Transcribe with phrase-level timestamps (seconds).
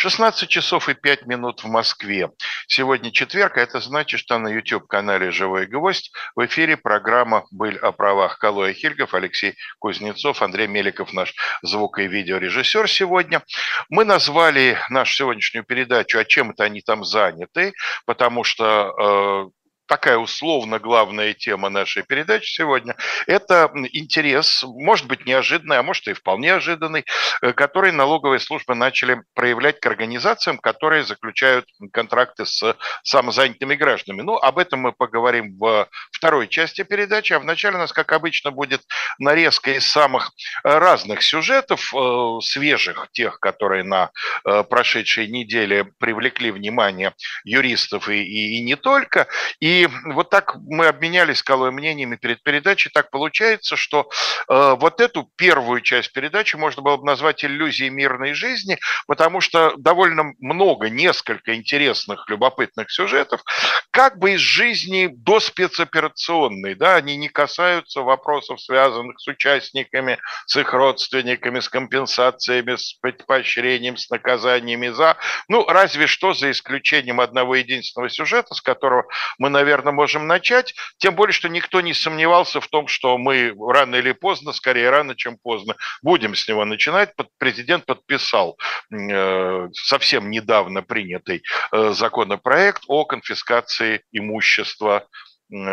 [0.00, 2.30] 16 часов и 5 минут в Москве.
[2.66, 7.92] Сегодня четверг, а это значит, что на YouTube-канале «Живой гвоздь» в эфире программа «Быль о
[7.92, 13.42] правах» Калоя Хильгов, Алексей Кузнецов, Андрей Меликов, наш звук- и видеорежиссер сегодня.
[13.90, 17.74] Мы назвали нашу сегодняшнюю передачу «А чем это они там заняты?»,
[18.06, 19.59] потому что э,
[19.90, 22.94] такая условно главная тема нашей передачи сегодня,
[23.26, 27.04] это интерес, может быть, неожиданный, а может и вполне ожиданный,
[27.42, 34.22] э, который налоговые службы начали проявлять к организациям, которые заключают контракты с самозанятыми гражданами.
[34.22, 38.52] Ну, об этом мы поговорим в второй части передачи, а вначале у нас, как обычно,
[38.52, 38.82] будет
[39.18, 40.30] нарезка из самых
[40.62, 44.12] разных сюжетов, э, свежих, тех, которые на
[44.44, 49.26] э, прошедшей неделе привлекли внимание юристов и, и, и не только,
[49.58, 52.90] и и вот так мы обменялись с Калой мнениями перед передачей.
[52.90, 54.10] Так получается, что
[54.48, 59.74] э, вот эту первую часть передачи можно было бы назвать иллюзией мирной жизни, потому что
[59.78, 63.42] довольно много, несколько интересных, любопытных сюжетов,
[63.90, 66.74] как бы из жизни до спецоперационной.
[66.74, 73.96] Да, они не касаются вопросов, связанных с участниками, с их родственниками, с компенсациями, с поощрением,
[73.96, 75.16] с наказаниями за.
[75.48, 79.06] Ну, разве что за исключением одного единственного сюжета, с которого
[79.38, 80.74] мы, наверное, наверное, можем начать.
[80.98, 85.14] Тем более, что никто не сомневался в том, что мы рано или поздно, скорее рано,
[85.14, 87.12] чем поздно, будем с него начинать.
[87.38, 88.58] Президент подписал
[88.92, 95.06] э, совсем недавно принятый э, законопроект о конфискации имущества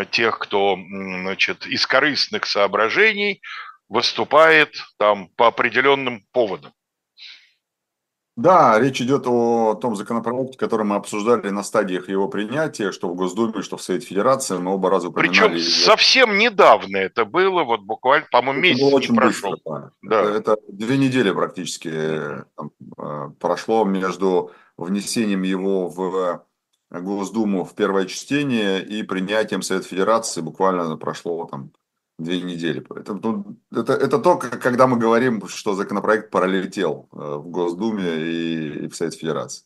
[0.09, 3.41] тех, кто значит, из корыстных соображений
[3.89, 6.71] выступает там по определенным поводам.
[8.37, 13.15] Да, речь идет о том законопроекте, который мы обсуждали на стадиях его принятия, что в
[13.15, 15.53] Госдуме, что в Совете Федерации, мы оба раза упоминали.
[15.53, 19.51] Причем совсем недавно это было, вот буквально, по-моему, месяц было очень прошел.
[19.53, 20.21] Быстро, да.
[20.21, 21.91] Это, это две недели практически
[22.55, 26.45] там, э, прошло между внесением его в
[26.91, 31.71] Госдуму в первое чтение и принятием Совета Федерации буквально прошло там
[32.17, 32.85] две недели.
[32.95, 38.85] Это, ну, это, это то, когда мы говорим, что законопроект пролетел э, в Госдуме и,
[38.85, 39.63] и в Совете Федерации.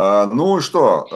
[0.00, 1.06] А, ну и что,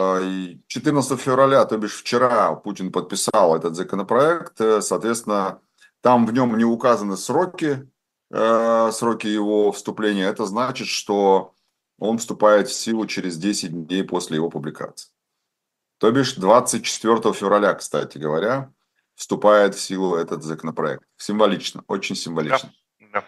[0.66, 5.60] 14 а, февраля, то бишь вчера, Путин подписал этот законопроект, э, соответственно,
[6.00, 7.88] там в нем не указаны сроки,
[8.32, 10.26] э, сроки его вступления.
[10.26, 11.54] Это значит, что
[11.98, 15.10] он вступает в силу через 10 дней после его публикации.
[15.98, 18.72] То бишь 24 февраля, кстати говоря,
[19.14, 21.04] вступает в силу этот законопроект.
[21.16, 22.72] Символично, очень символично.
[23.00, 23.24] Да, да.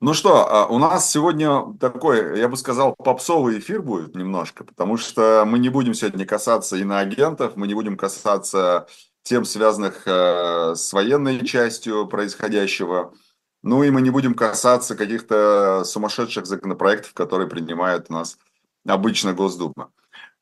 [0.00, 4.98] Ну что, а, у нас сегодня такой, я бы сказал, попсовый эфир будет немножко, потому
[4.98, 8.86] что мы не будем сегодня касаться иноагентов, мы не будем касаться
[9.22, 13.14] тем, связанных э, с военной частью происходящего,
[13.62, 18.38] ну и мы не будем касаться каких-то сумасшедших законопроектов, которые принимает у нас
[18.86, 19.90] обычно Госдума.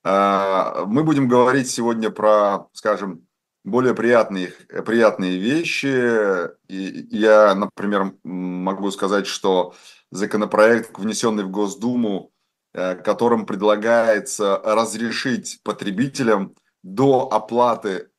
[0.02, 3.26] А, мы будем говорить сегодня про, скажем,
[3.64, 4.48] более приятные,
[4.86, 6.48] приятные вещи.
[6.68, 9.74] И я, например, могу сказать, что
[10.10, 12.30] законопроект, внесенный в Госдуму,
[12.72, 18.10] э, которым предлагается разрешить потребителям до оплаты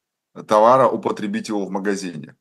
[0.47, 2.35] товара употребить его в магазине.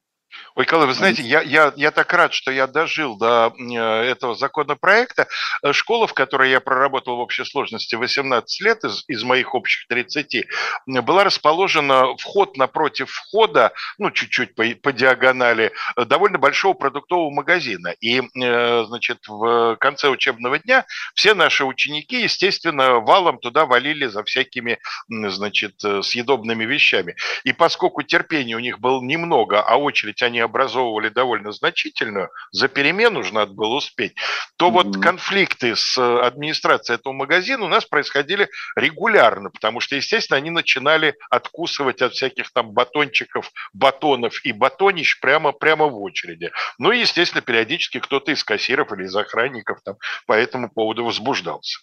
[0.56, 4.36] Ой, Николай, вы знаете, я, я, я так рад, что я дожил до э, этого
[4.36, 5.26] законопроекта.
[5.64, 9.88] Э, школа, в которой я проработал в общей сложности 18 лет из, из моих общих
[9.88, 10.46] 30,
[10.86, 17.88] была расположена вход напротив входа, ну, чуть-чуть по, по диагонали, э, довольно большого продуктового магазина.
[18.00, 24.78] И, значит, в конце учебного дня все наши ученики, естественно, валом туда валили за всякими,
[25.08, 27.16] значит, съедобными вещами.
[27.42, 33.22] И поскольку терпения у них было немного, а очередь они образовывали довольно значительную, за перемену
[33.22, 34.14] же надо было успеть,
[34.56, 34.70] то mm-hmm.
[34.70, 40.50] вот конфликты с э, администрацией этого магазина у нас происходили регулярно, потому что, естественно, они
[40.50, 46.52] начинали откусывать от всяких там батончиков, батонов и батонищ прямо, прямо в очереди.
[46.78, 49.96] Ну и, естественно, периодически кто-то из кассиров или из охранников там
[50.26, 51.80] по этому поводу возбуждался.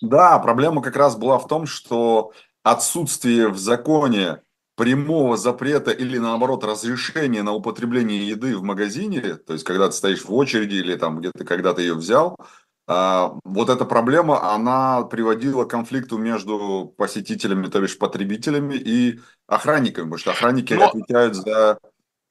[0.00, 2.32] Да, проблема как раз была в том, что
[2.62, 4.40] отсутствие в законе
[4.78, 10.24] прямого запрета или наоборот разрешения на употребление еды в магазине, то есть когда ты стоишь
[10.24, 12.36] в очереди или там где-то когда ты ее взял,
[12.86, 20.04] а, вот эта проблема, она приводила к конфликту между посетителями, то бишь потребителями и охранниками,
[20.04, 20.86] потому что охранники Но...
[20.86, 21.78] отвечают за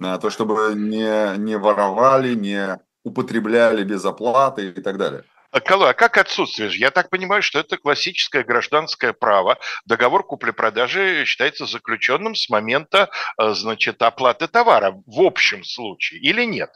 [0.02, 5.26] а, то, чтобы не, не воровали, не употребляли без оплаты и так далее.
[5.52, 6.70] Калой, а как отсутствие?
[6.78, 9.58] Я так понимаю, что это классическое гражданское право.
[9.86, 13.10] Договор купли-продажи считается заключенным с момента,
[13.40, 16.72] э, значит, оплаты товара в общем случае или нет?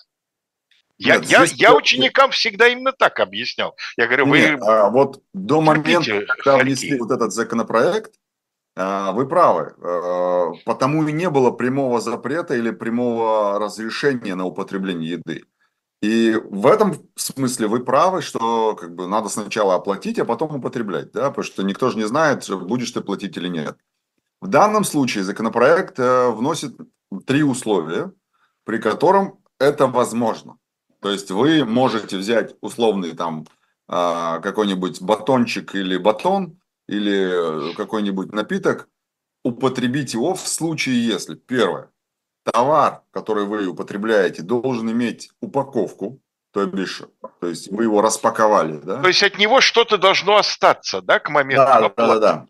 [0.98, 3.76] Я, Нет, я, я ученикам всегда именно так объяснял.
[3.98, 4.66] Я говорю, Нет, вы...
[4.68, 8.14] А вот до момента, когда внесли вот этот законопроект,
[8.76, 9.74] а, вы правы.
[9.82, 15.44] А, потому и не было прямого запрета или прямого разрешения на употребление еды.
[16.02, 21.12] И в этом смысле вы правы, что как бы надо сначала оплатить, а потом употреблять,
[21.12, 23.78] да, потому что никто же не знает, будешь ты платить или нет.
[24.42, 26.76] В данном случае законопроект э, вносит
[27.28, 28.12] три условия,
[28.64, 30.58] при котором это возможно.
[31.02, 33.46] То есть вы можете взять условный там
[33.88, 38.88] а, какой-нибудь батончик или батон, или какой-нибудь напиток,
[39.44, 41.91] употребить его в случае, если, первое,
[42.44, 46.20] товар, который вы употребляете, должен иметь упаковку,
[46.52, 47.02] то бишь,
[47.40, 49.02] то есть вы его распаковали, да?
[49.02, 51.96] То есть от него что-то должно остаться, да, к моменту да, оплаты?
[51.96, 52.48] Да, да, да.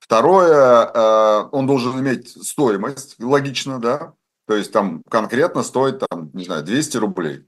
[0.00, 4.14] Второе, э, он должен иметь стоимость, логично, да,
[4.48, 7.44] то есть там конкретно стоит, там, не знаю, 200 рублей.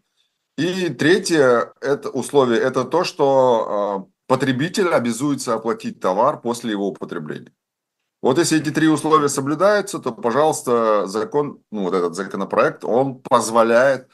[0.57, 7.53] И третье это условие, это то, что э, потребитель обязуется оплатить товар после его употребления.
[8.23, 14.09] Вот если эти три условия соблюдаются, то, пожалуйста, закон, ну вот этот законопроект, он позволяет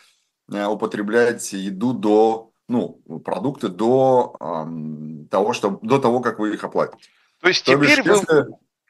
[0.51, 6.65] э, употреблять еду до, ну, продукты до эм, того, что, до того, как вы их
[6.65, 7.11] оплатите.
[7.43, 8.13] То есть то теперь бишь, вы...
[8.13, 8.47] Если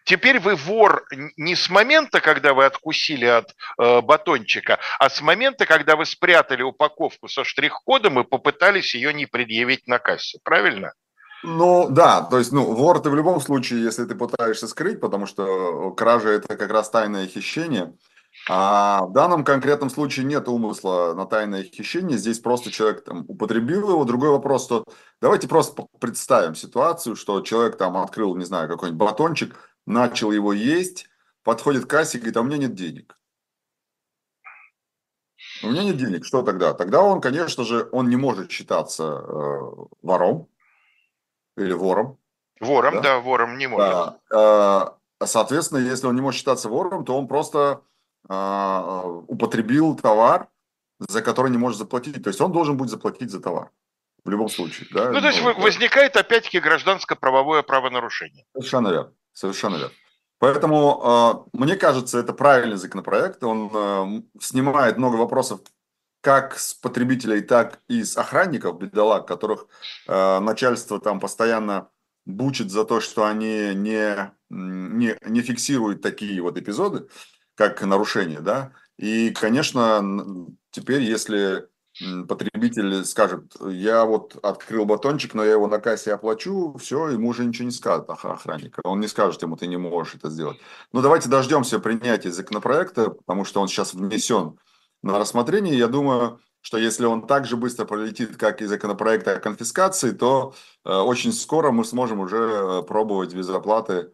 [0.08, 1.04] Теперь вы вор
[1.36, 6.62] не с момента, когда вы откусили от э, батончика, а с момента, когда вы спрятали
[6.62, 10.38] упаковку со штрих-кодом и попытались ее не предъявить на кассе.
[10.42, 10.94] Правильно?
[11.44, 15.26] Ну да, то есть, ну, вор ты в любом случае, если ты пытаешься скрыть, потому
[15.26, 17.94] что кража это как раз тайное хищение.
[18.48, 22.18] А в данном конкретном случае нет умысла на тайное хищение.
[22.18, 24.04] Здесь просто человек там употребил его.
[24.04, 24.84] Другой вопрос, что
[25.20, 29.54] давайте просто представим ситуацию, что человек там открыл, не знаю, какой-нибудь батончик,
[29.86, 31.08] начал его есть,
[31.44, 33.18] подходит к кассе и говорит, а у меня нет денег.
[35.62, 36.74] У меня нет денег, что тогда?
[36.74, 39.58] Тогда он, конечно же, он не может считаться э,
[40.02, 40.48] вором
[41.58, 42.18] или вором.
[42.60, 44.14] Вором, да, да вором не может.
[44.30, 44.94] Да.
[45.20, 47.82] Э, соответственно, если он не может считаться вором, то он просто
[48.28, 50.48] э, употребил товар,
[50.98, 52.22] за который не может заплатить.
[52.22, 53.70] То есть он должен будет заплатить за товар.
[54.24, 54.88] В любом случае.
[54.92, 55.10] Да?
[55.10, 58.44] Ну, то есть возникает опять-таки гражданско-правовое правонарушение.
[58.52, 59.12] Совершенно верно.
[59.32, 59.94] Совершенно верно.
[60.40, 63.42] Поэтому, э, мне кажется, это правильный законопроект.
[63.44, 65.60] Он снимает много вопросов
[66.20, 69.66] как с потребителей, так и с охранников, бедолаг, которых
[70.06, 71.88] э, начальство там постоянно
[72.26, 77.08] бучит за то, что они не, не, не фиксируют такие вот эпизоды,
[77.54, 78.72] как нарушения, да.
[78.98, 80.02] И, конечно,
[80.70, 81.68] теперь, если
[82.28, 87.44] потребитель скажет, я вот открыл батончик, но я его на кассе оплачу, все, ему уже
[87.44, 88.78] ничего не скажет охранник.
[88.84, 90.58] Он не скажет ему, ты не можешь это сделать.
[90.92, 94.58] Но давайте дождемся принятия законопроекта, потому что он сейчас внесен
[95.02, 95.76] на рассмотрение.
[95.76, 100.54] Я думаю, что если он так же быстро пролетит, как и законопроект о конфискации, то
[100.84, 104.12] э, очень скоро мы сможем уже э, пробовать без оплаты,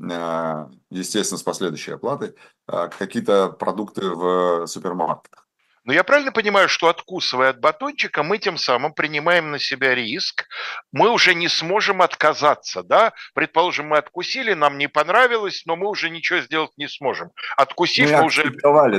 [0.00, 2.34] э, естественно, с последующей оплатой,
[2.68, 5.46] э, какие-то продукты в супермаркетах.
[5.84, 10.46] Но я правильно понимаю, что откусывая от батончика, мы тем самым принимаем на себя риск,
[10.92, 13.12] мы уже не сможем отказаться, да?
[13.34, 17.32] Предположим, мы откусили, нам не понравилось, но мы уже ничего сделать не сможем.
[17.56, 18.50] Откусив, мы, мы уже...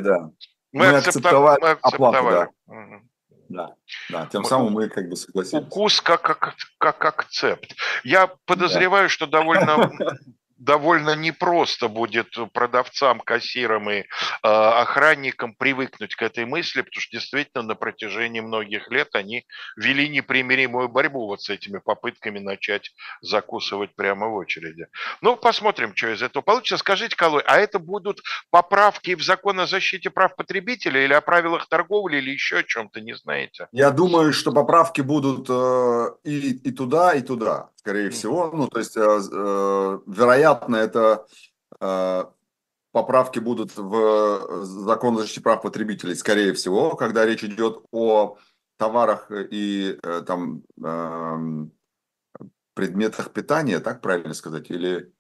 [0.02, 0.30] Да.
[0.74, 2.18] Мы, мы акцептовали, мы акцептовали.
[2.18, 2.74] Оплату, да.
[2.74, 3.02] Угу.
[3.50, 3.76] Да,
[4.10, 5.64] да, тем мы, самым мы как бы согласились.
[5.64, 7.76] Укус как, как, как акцепт.
[8.04, 9.10] Я подозреваю, да.
[9.10, 9.92] что довольно
[10.58, 14.04] довольно непросто будет продавцам, кассирам и э,
[14.44, 19.46] охранникам привыкнуть к этой мысли, потому что действительно на протяжении многих лет они
[19.76, 22.92] вели непримиримую борьбу вот с этими попытками начать
[23.22, 24.88] закусывать прямо в очереди.
[25.22, 26.78] Ну, посмотрим, что из этого получится.
[26.78, 31.68] Скажите, Калой, а это будут поправки в закон о защите прав потребителя или о правилах
[31.68, 33.68] торговли, или еще о чем-то, не знаете?
[33.72, 38.50] Я думаю, что поправки будут э, и, и туда, и туда скорее всего.
[38.54, 41.26] Ну, то есть, э, э, вероятно, это
[41.82, 42.24] э,
[42.94, 48.38] поправки будут в закон о защите прав потребителей, скорее всего, когда речь идет о
[48.78, 51.72] товарах и там эм,
[52.74, 55.12] предметах питания, так правильно сказать, или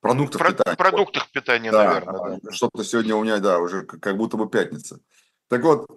[0.00, 0.76] продуктах Про, питания.
[0.76, 2.40] Продуктах питания, да, наверное.
[2.42, 2.52] Да.
[2.52, 5.00] Что-то сегодня у меня, да, уже как будто бы пятница.
[5.48, 5.90] Так вот,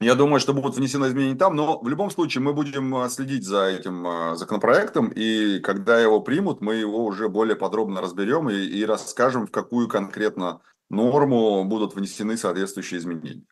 [0.00, 3.44] я думаю, что будут внесены изменения там, но в любом случае мы будем а, следить
[3.44, 8.54] за этим а, законопроектом, и когда его примут, мы его уже более подробно разберем и,
[8.54, 13.44] и расскажем, в какую конкретно норму будут внесены соответствующие изменения.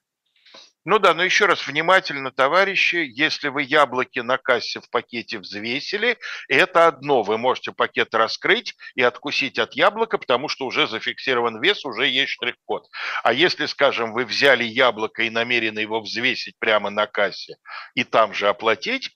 [0.86, 6.16] Ну да, но еще раз внимательно, товарищи, если вы яблоки на кассе в пакете взвесили,
[6.48, 11.84] это одно, вы можете пакет раскрыть и откусить от яблока, потому что уже зафиксирован вес,
[11.84, 12.86] уже есть штрих-код.
[13.24, 17.56] А если, скажем, вы взяли яблоко и намерены его взвесить прямо на кассе
[17.94, 19.10] и там же оплатить,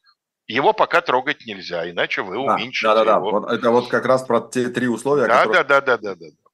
[0.49, 3.17] его пока трогать нельзя, иначе вы уменьшите да, да, да.
[3.19, 3.31] его.
[3.31, 5.29] Вот это вот как раз про те три условия.
[5.29, 5.63] Да, которые...
[5.63, 6.50] да, да, да, да, да.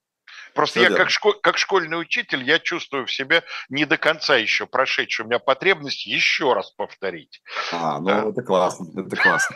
[0.56, 4.36] Просто Все я как, школь, как школьный учитель, я чувствую в себе не до конца
[4.36, 7.42] еще прошедшую у меня потребность еще раз повторить.
[7.72, 8.24] А, ну да.
[8.30, 9.54] это классно, это классно.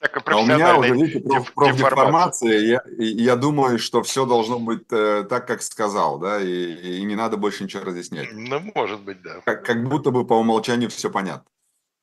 [0.00, 4.84] Так а у меня уже, видите, проф, профдеформация, я, я думаю, что все должно быть
[4.90, 8.28] э, так, как сказал, да, и, и не надо больше ничего разъяснять.
[8.32, 9.40] Ну, может быть, да.
[9.46, 11.46] Как, как будто бы по умолчанию все понятно.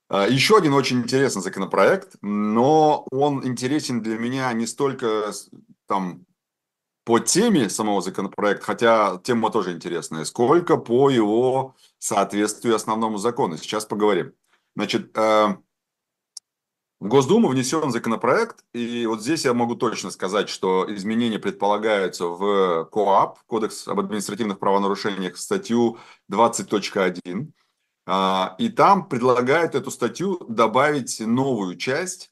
[0.09, 5.31] А, еще один очень интересный законопроект, но он интересен для меня не столько
[5.87, 6.25] там
[7.03, 13.57] по теме самого законопроекта, хотя тема тоже интересная, сколько по его соответствию основному закону.
[13.57, 14.33] Сейчас поговорим.
[14.75, 15.55] Значит, э,
[17.01, 22.85] в Госдуму внесен законопроект, и вот здесь я могу точно сказать, что изменения предполагаются в
[22.91, 25.97] КОАП, Кодекс об административных правонарушениях, статью
[26.29, 27.51] 20.1.
[28.05, 32.30] А, и там предлагают эту статью добавить новую часть,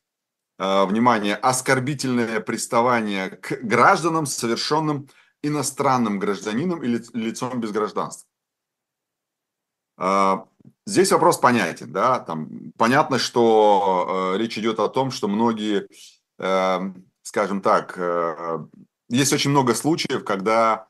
[0.59, 5.07] внимание, оскорбительное приставание к гражданам, совершенным
[5.41, 8.27] иностранным гражданином или лицом без гражданства.
[9.97, 10.39] Э,
[10.85, 15.87] здесь вопрос понятен, да, там понятно, что э, речь идет о том, что многие,
[17.21, 17.99] скажем так,
[19.09, 20.87] есть очень много случаев, когда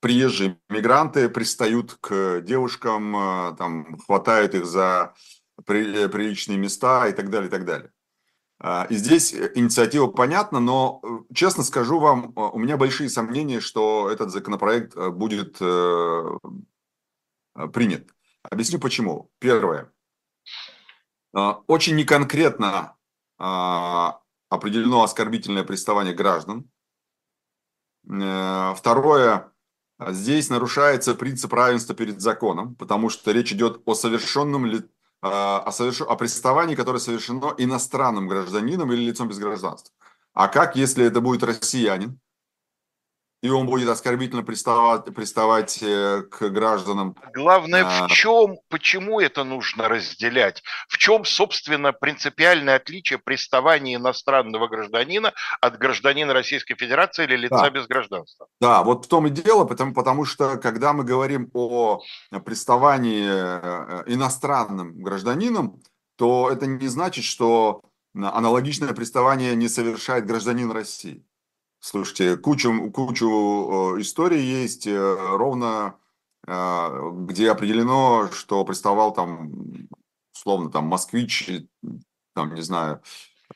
[0.00, 7.48] приезжие мигранты пристают к девушкам, там, хватают их за Э, приличные места и так далее,
[7.48, 7.90] и так далее.
[8.62, 14.10] А, и здесь инициатива понятна, но, э, честно скажу вам, у меня большие сомнения, что
[14.10, 15.58] этот законопроект э, будет
[17.72, 18.08] принят.
[18.42, 19.30] Объясню почему.
[19.38, 19.92] Первое.
[21.32, 22.96] Очень неконкретно
[23.36, 26.70] определено оскорбительное приставание граждан.
[28.04, 29.52] Второе.
[30.08, 34.64] Здесь нарушается принцип равенства перед законом, потому что речь идет о совершенном
[35.22, 36.00] о, соверш...
[36.00, 39.94] о приставании, которое совершено иностранным гражданином или лицом без гражданства.
[40.32, 42.18] А как, если это будет россиянин,
[43.42, 47.16] и он будет оскорбительно приставать, приставать э, к гражданам.
[47.32, 48.08] Главное, в а.
[48.08, 50.62] чем, почему это нужно разделять?
[50.88, 57.70] В чем, собственно, принципиальное отличие приставания иностранного гражданина от гражданина Российской Федерации или лица да.
[57.70, 58.46] без гражданства?
[58.60, 62.02] Да, вот в том и дело, потому, потому что когда мы говорим о
[62.44, 65.80] приставании э, иностранным гражданинам,
[66.16, 67.80] то это не значит, что
[68.14, 71.24] аналогичное приставание не совершает гражданин России.
[71.80, 75.96] Слушайте, кучу, кучу э, историй есть, э, ровно
[76.46, 79.50] э, где определено, что приставал там,
[80.34, 81.50] условно, там, москвич,
[82.34, 83.02] там, не знаю,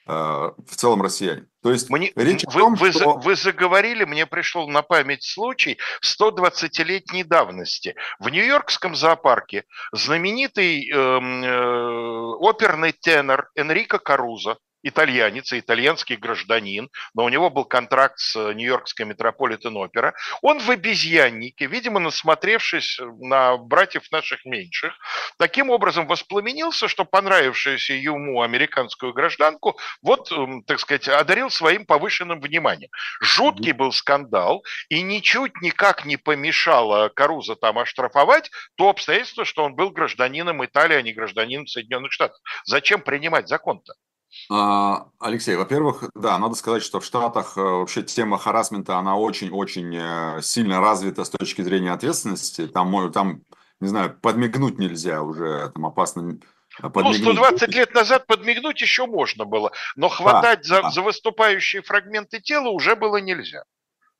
[0.06, 1.46] в целом россияне.
[1.62, 3.14] То есть мне, речь вы, о том, вы, что...
[3.14, 7.94] вы заговорили, мне пришел на память случай 120-летней давности.
[8.18, 17.24] В Нью-Йоркском зоопарке знаменитый э, э, оперный тенор Энрико Карузо итальянец и итальянский гражданин, но
[17.24, 20.14] у него был контракт с э, Нью-Йоркской Метрополитен Опера.
[20.42, 24.94] Он в обезьяннике, видимо, насмотревшись на братьев наших меньших,
[25.38, 32.40] таким образом воспламенился, что понравившуюся ему американскую гражданку, вот, эм, так сказать, одарил своим повышенным
[32.40, 32.90] вниманием.
[33.22, 39.74] Жуткий был скандал, и ничуть никак не помешало Каруза там оштрафовать то обстоятельство, что он
[39.74, 42.38] был гражданином Италии, а не гражданином Соединенных Штатов.
[42.64, 43.94] Зачем принимать закон-то?
[44.50, 49.94] А, Алексей, во-первых, да, надо сказать, что в Штатах э, вообще тема харасмента, она очень-очень
[49.96, 52.66] э, сильно развита с точки зрения ответственности.
[52.66, 53.42] Там, там,
[53.80, 56.38] не знаю, подмигнуть нельзя уже, там опасно
[56.82, 57.22] э, Подмигнуть.
[57.22, 60.90] Ну, 120 лет назад подмигнуть еще можно было, но хватать да, за, да.
[60.90, 63.64] за выступающие фрагменты тела уже было нельзя.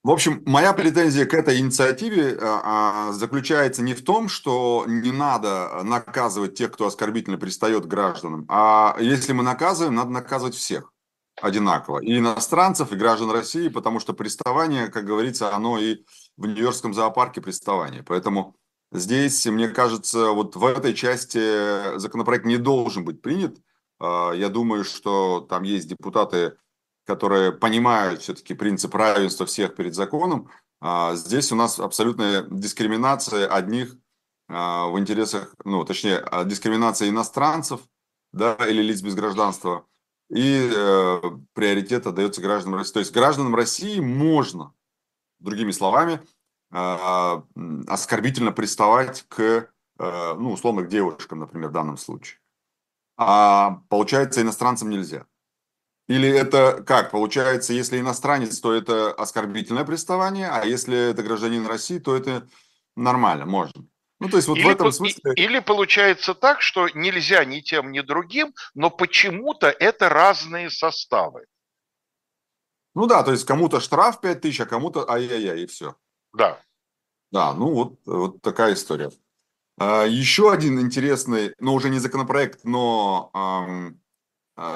[0.05, 5.11] В общем, моя претензия к этой инициативе а, а, заключается не в том, что не
[5.11, 10.93] надо наказывать тех, кто оскорбительно пристает к гражданам, а если мы наказываем, надо наказывать всех
[11.41, 12.01] одинаково.
[12.01, 16.05] И иностранцев, и граждан России, потому что приставание, как говорится, оно и
[16.37, 18.03] в Нью-Йоркском зоопарке приставание.
[18.03, 18.57] Поэтому
[18.93, 23.57] здесь, мне кажется, вот в этой части законопроект не должен быть принят.
[23.99, 26.57] А, я думаю, что там есть депутаты
[27.05, 33.97] которые понимают все-таки принцип равенства всех перед законом, а здесь у нас абсолютная дискриминация одних
[34.49, 37.81] а, в интересах, ну, точнее, а, дискриминация иностранцев,
[38.33, 39.87] да, или лиц без гражданства,
[40.31, 41.21] и э,
[41.53, 42.95] приоритет отдается гражданам России.
[42.95, 44.75] То есть гражданам России можно,
[45.39, 46.21] другими словами,
[46.71, 52.41] оскорбительно приставать к, ну, условно, к девушкам, например, в данном случае.
[53.17, 55.27] А получается, иностранцам нельзя.
[56.07, 57.11] Или это как?
[57.11, 62.47] Получается, если иностранец, то это оскорбительное приставание, а если это гражданин России, то это
[62.95, 63.87] нормально, можно.
[64.21, 65.33] Ну, то есть вот или, в этом смысле...
[65.35, 71.47] Или получается так, что нельзя ни тем, ни другим, но почему-то это разные составы.
[72.95, 75.97] Ну да, то есть кому-то штраф 5 тысяч, а кому-то ай-яй-яй, и все.
[76.33, 76.61] Да.
[77.33, 79.11] Да, ну вот, вот такая история.
[79.79, 83.91] А, еще один интересный, но уже не законопроект, но а,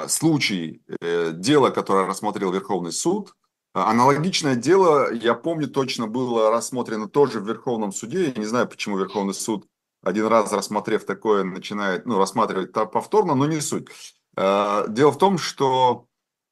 [0.07, 3.33] случай, э, дело, которое рассмотрел Верховный суд.
[3.73, 8.27] Аналогичное дело, я помню, точно было рассмотрено тоже в Верховном суде.
[8.27, 9.67] Я не знаю, почему Верховный суд
[10.01, 13.87] один раз рассмотрев такое, начинает ну, рассматривать повторно, но не суть.
[14.35, 16.07] А, дело в том, что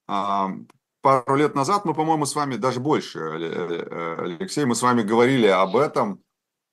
[0.06, 5.76] пару лет назад мы, по-моему, с вами, даже больше, Алексей, мы с вами говорили об
[5.76, 6.22] этом,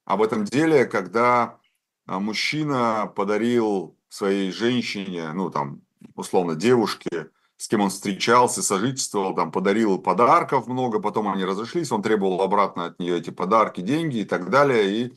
[0.04, 1.58] об этом деле, когда
[2.06, 5.80] мужчина подарил своей женщине, ну там,
[6.14, 12.02] условно, девушке, с кем он встречался, сожительствовал, там, подарил подарков много, потом они разошлись, он
[12.02, 15.12] требовал обратно от нее эти подарки, деньги и так далее, и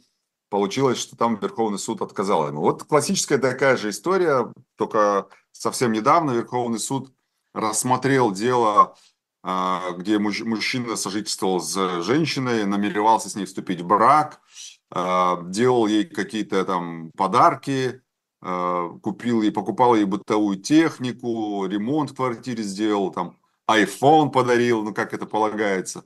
[0.49, 2.61] получилось, что там Верховный суд отказал ему.
[2.61, 7.13] Вот классическая такая же история, только совсем недавно Верховный суд
[7.53, 8.95] рассмотрел дело,
[9.43, 14.41] а, где мужчина сожительствовал с женщиной, намеревался с ней вступить в брак,
[14.89, 18.01] а, делал ей какие-то там подарки,
[18.39, 23.35] купил ей, покупал ей бытовую технику, ремонт в квартире сделал, там,
[23.69, 26.05] iPhone подарил, ну, как это полагается.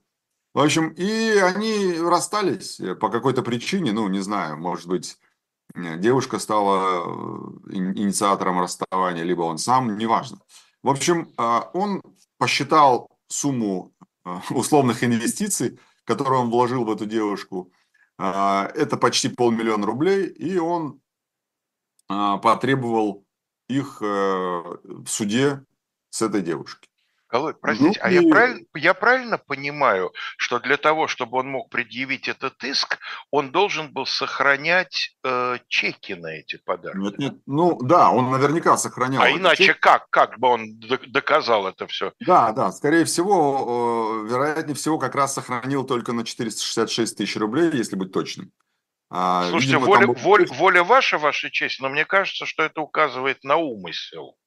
[0.54, 5.18] В общем, и они расстались по какой-то причине, ну, не знаю, может быть,
[5.76, 10.40] девушка стала э, инициатором расставания, либо он сам, неважно.
[10.84, 12.02] В общем, а, он
[12.38, 13.94] посчитал сумму
[14.26, 17.72] э, условных инвестиций, которые он вложил в эту девушку,
[18.18, 21.01] это почти полмиллиона рублей, и он а,
[22.42, 23.26] потребовал
[23.68, 25.64] их э, в суде
[26.10, 26.92] с этой девушки.
[27.32, 28.16] Алой, простите, ну, а и...
[28.16, 33.00] я, правильно, я правильно понимаю, что для того, чтобы он мог предъявить этот иск,
[33.32, 36.98] он должен был сохранять э, чеки на эти подарки?
[36.98, 39.22] Нет, нет, ну да, он наверняка сохранял.
[39.22, 39.80] А иначе чеки.
[39.80, 40.10] как?
[40.10, 42.12] Как бы он доказал это все?
[42.20, 47.72] Да, да, скорее всего, э, вероятнее всего, как раз сохранил только на 466 тысяч рублей,
[47.72, 48.52] если быть точным.
[49.14, 50.16] А, Слушайте, видимо, воля, там...
[50.16, 54.38] воля, воля ваша, ваша честь, но мне кажется, что это указывает на умысел.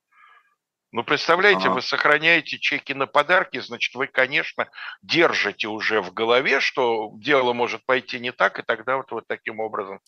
[0.90, 1.74] Ну, представляете, ага.
[1.74, 4.68] вы сохраняете чеки на подарки, значит, вы, конечно,
[5.02, 9.60] держите уже в голове, что дело может пойти не так, и тогда вот вы таким
[9.60, 10.00] образом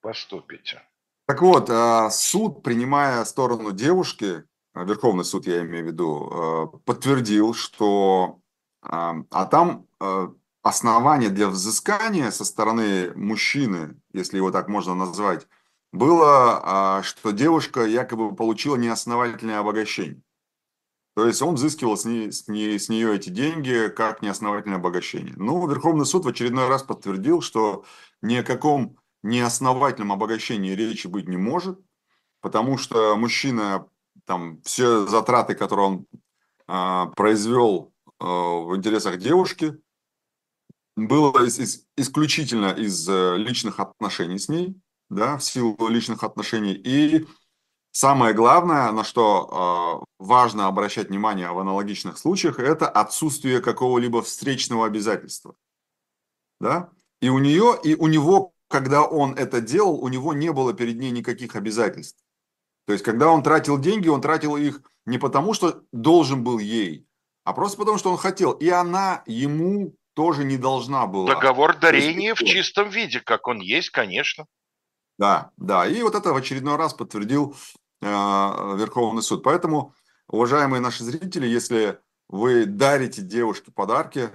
[0.00, 0.82] поступите.
[1.28, 4.42] Так вот, а, суд, принимая сторону девушки,
[4.74, 8.38] а, Верховный суд, я имею в виду, подтвердил, что...
[8.84, 9.86] А там
[10.62, 15.46] основание для взыскания со стороны мужчины, если его так можно назвать,
[15.92, 20.22] было, а, что девушка якобы получила неосновательное обогащение.
[21.14, 25.34] То есть он взыскивал с, ней, с, ней, с нее эти деньги как неосновательное обогащение.
[25.36, 27.84] Ну, Верховный суд в очередной раз подтвердил, что
[28.22, 31.78] ни о каком неосновательном обогащении речи быть не может,
[32.40, 33.86] потому что мужчина,
[34.24, 36.06] там, все затраты, которые он
[36.66, 38.24] а, произвел а,
[38.60, 39.78] в интересах девушки,
[40.96, 46.74] было из, из, исключительно из э, личных отношений с ней, да, в силу личных отношений.
[46.74, 47.26] И
[47.92, 54.86] самое главное, на что э, важно обращать внимание в аналогичных случаях, это отсутствие какого-либо встречного
[54.86, 55.54] обязательства.
[56.60, 56.90] Да?
[57.20, 60.98] И у нее, и у него, когда он это делал, у него не было перед
[60.98, 62.22] ней никаких обязательств.
[62.86, 67.06] То есть, когда он тратил деньги, он тратил их не потому, что должен был ей,
[67.44, 68.52] а просто потому, что он хотел.
[68.52, 71.34] И она ему тоже не должна была.
[71.34, 74.46] Договор дарения в чистом виде, как он есть, конечно.
[75.18, 75.86] Да, да.
[75.86, 77.56] И вот это в очередной раз подтвердил
[78.00, 79.42] э, Верховный суд.
[79.42, 79.94] Поэтому,
[80.26, 81.98] уважаемые наши зрители, если
[82.28, 84.30] вы дарите девушке подарки,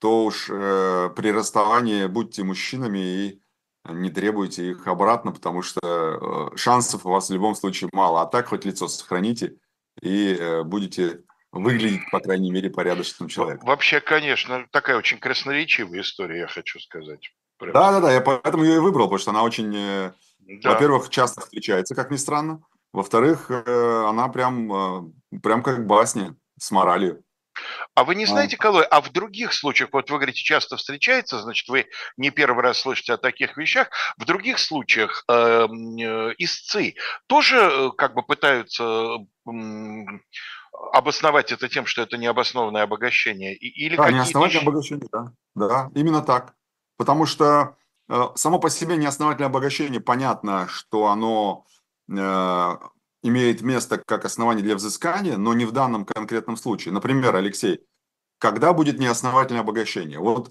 [0.00, 3.42] то уж э, при расставании будьте мужчинами и
[3.88, 8.22] не требуйте их обратно, потому что э, шансов у вас в любом случае мало.
[8.22, 9.58] А так хоть лицо сохраните
[10.00, 13.66] и э, будете выглядеть, по крайней мере, порядочным человеком.
[13.66, 17.30] Вообще, конечно, такая очень красноречивая история, я хочу сказать.
[17.60, 20.70] Да-да-да, я поэтому ее и выбрал, потому что она очень, э, да.
[20.72, 22.60] во-первых, часто встречается, как ни странно.
[22.92, 27.22] Во-вторых, э, она прям, э, прям как басня с моралью.
[27.94, 31.68] А вы не знаете, Калой, а в других случаях, вот вы говорите, часто встречается, значит,
[31.68, 31.86] вы
[32.16, 36.94] не первый раз слышите о таких вещах, в других случаях э, э, истцы
[37.26, 39.50] тоже как бы пытаются э,
[40.92, 43.54] обосновать это тем, что это необоснованное обогащение?
[43.54, 44.68] Или да, неосновательное еще...
[44.68, 45.32] обогащение, да.
[45.54, 46.54] Да, именно так.
[46.96, 47.76] потому что
[48.08, 51.66] э, само по себе неосновательное обогащение, понятно, что оно
[52.08, 52.76] э,
[53.22, 56.92] имеет место как основание для взыскания, но не в данном конкретном случае.
[56.92, 57.80] Например, Алексей,
[58.38, 60.18] когда будет неосновательное обогащение?
[60.18, 60.50] Вот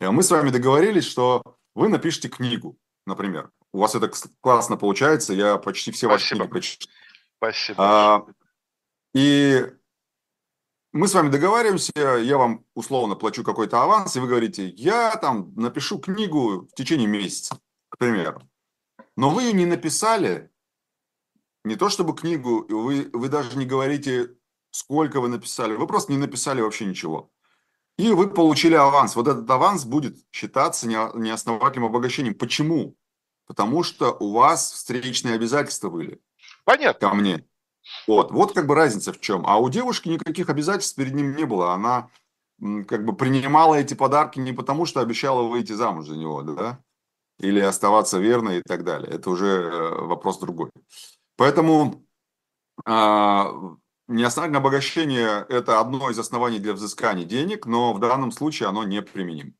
[0.00, 1.42] э, мы с вами договорились, что
[1.74, 3.50] вы напишите книгу, например.
[3.72, 6.92] У вас это классно получается, я почти все ваши книги прочитал.
[7.38, 7.76] Спасибо.
[7.78, 8.26] А,
[9.14, 9.66] и
[10.92, 15.54] мы с вами договариваемся, я вам условно плачу какой-то аванс, и вы говорите, я там
[15.54, 18.42] напишу книгу в течение месяца, к примеру.
[19.16, 20.50] Но вы ее не написали,
[21.64, 24.36] не то чтобы книгу, вы, вы даже не говорите,
[24.70, 27.30] сколько вы написали, вы просто не написали вообще ничего.
[27.98, 29.16] И вы получили аванс.
[29.16, 32.34] Вот этот аванс будет считаться неосновательным обогащением.
[32.34, 32.96] Почему?
[33.46, 36.20] Потому что у вас встречные обязательства были.
[36.64, 37.08] Понятно.
[37.08, 37.46] Ко мне.
[38.06, 39.44] Вот, вот как бы разница в чем.
[39.46, 41.72] А у девушки никаких обязательств перед ним не было.
[41.72, 42.08] Она
[42.86, 46.78] как бы принимала эти подарки не потому, что обещала выйти замуж за него, да,
[47.38, 49.10] или оставаться верной и так далее.
[49.10, 50.70] Это уже э, вопрос другой.
[51.36, 52.06] Поэтому
[52.84, 53.52] а,
[54.06, 59.02] неосновательное обогащение– это одно из оснований для взыскания денег, но в данном случае оно не
[59.02, 59.52] применимо.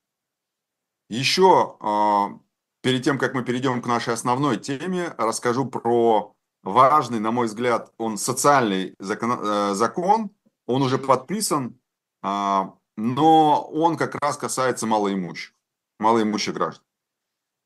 [1.08, 2.38] Еще а,
[2.82, 7.92] перед тем, как мы перейдем к нашей основной теме, расскажу про важный, на мой взгляд,
[7.98, 10.30] он социальный закон, э, закон
[10.66, 11.78] он уже подписан,
[12.22, 15.54] а, но он как раз касается малоимущих,
[15.98, 16.84] малоимущих граждан.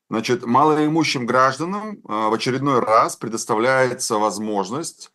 [0.09, 5.11] Значит, малоимущим гражданам а, в очередной раз предоставляется возможность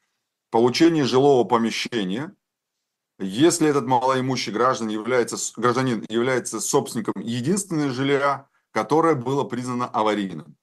[0.50, 2.34] получения жилого помещения,
[3.18, 10.56] если этот малоимущий граждан является, гражданин является собственником единственного жилья, которое было признано аварийным.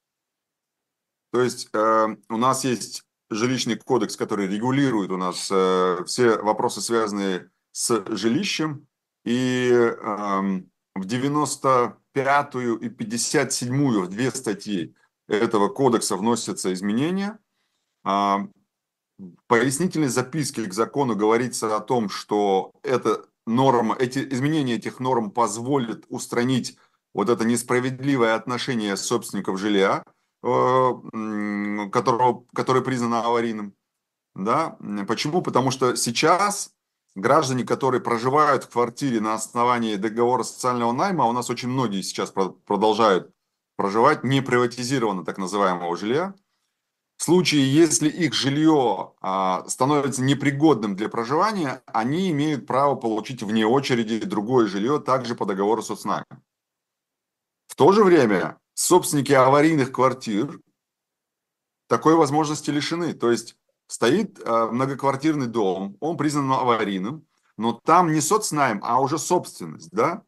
[1.31, 6.81] То есть э, у нас есть жилищный кодекс, который регулирует у нас э, все вопросы,
[6.81, 8.87] связанные с жилищем.
[9.23, 10.61] И э,
[10.95, 14.95] в 95-ю и 57-ю, в две статьи
[15.27, 17.37] этого кодекса вносятся изменения.
[18.05, 18.37] Э,
[19.17, 25.29] в пояснительной записке к закону говорится о том, что эта норма, эти изменения этих норм
[25.31, 26.77] позволят устранить
[27.13, 30.03] вот это несправедливое отношение собственников жилья–
[30.41, 33.73] которого, который признан аварийным.
[34.35, 34.77] Да?
[35.07, 35.41] Почему?
[35.41, 36.73] Потому что сейчас
[37.15, 42.31] граждане, которые проживают в квартире на основании договора социального найма, у нас очень многие сейчас
[42.31, 43.33] продолжают
[43.75, 46.35] проживать не приватизированно так называемого жилья.
[47.17, 53.65] В случае, если их жилье а, становится непригодным для проживания, они имеют право получить вне
[53.65, 56.25] очереди другое жилье также по договору соцнайма.
[57.67, 60.61] В то же время собственники аварийных квартир
[61.87, 63.13] такой возможности лишены.
[63.13, 69.17] То есть стоит э, многоквартирный дом, он признан аварийным, но там не соцнайм, а уже
[69.17, 70.23] собственность, да?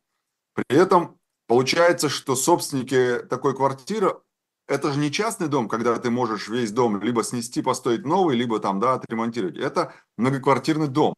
[0.54, 4.20] При этом получается, что собственники такой квартиры,
[4.68, 8.60] это же не частный дом, когда ты можешь весь дом либо снести, построить новый, либо
[8.60, 9.58] там, да, отремонтировать.
[9.58, 11.16] Это многоквартирный дом.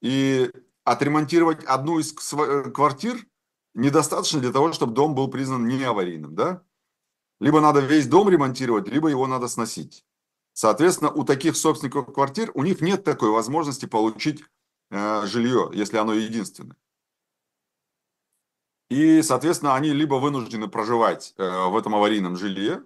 [0.00, 0.50] И
[0.84, 3.26] отремонтировать одну из квартир
[3.74, 6.62] недостаточно для того, чтобы дом был признан не аварийным, да?
[7.40, 10.04] Либо надо весь дом ремонтировать, либо его надо сносить.
[10.52, 14.44] Соответственно, у таких собственников квартир, у них нет такой возможности получить
[14.90, 16.76] э, жилье, если оно единственное.
[18.90, 22.82] И, соответственно, они либо вынуждены проживать э, в этом аварийном жилье,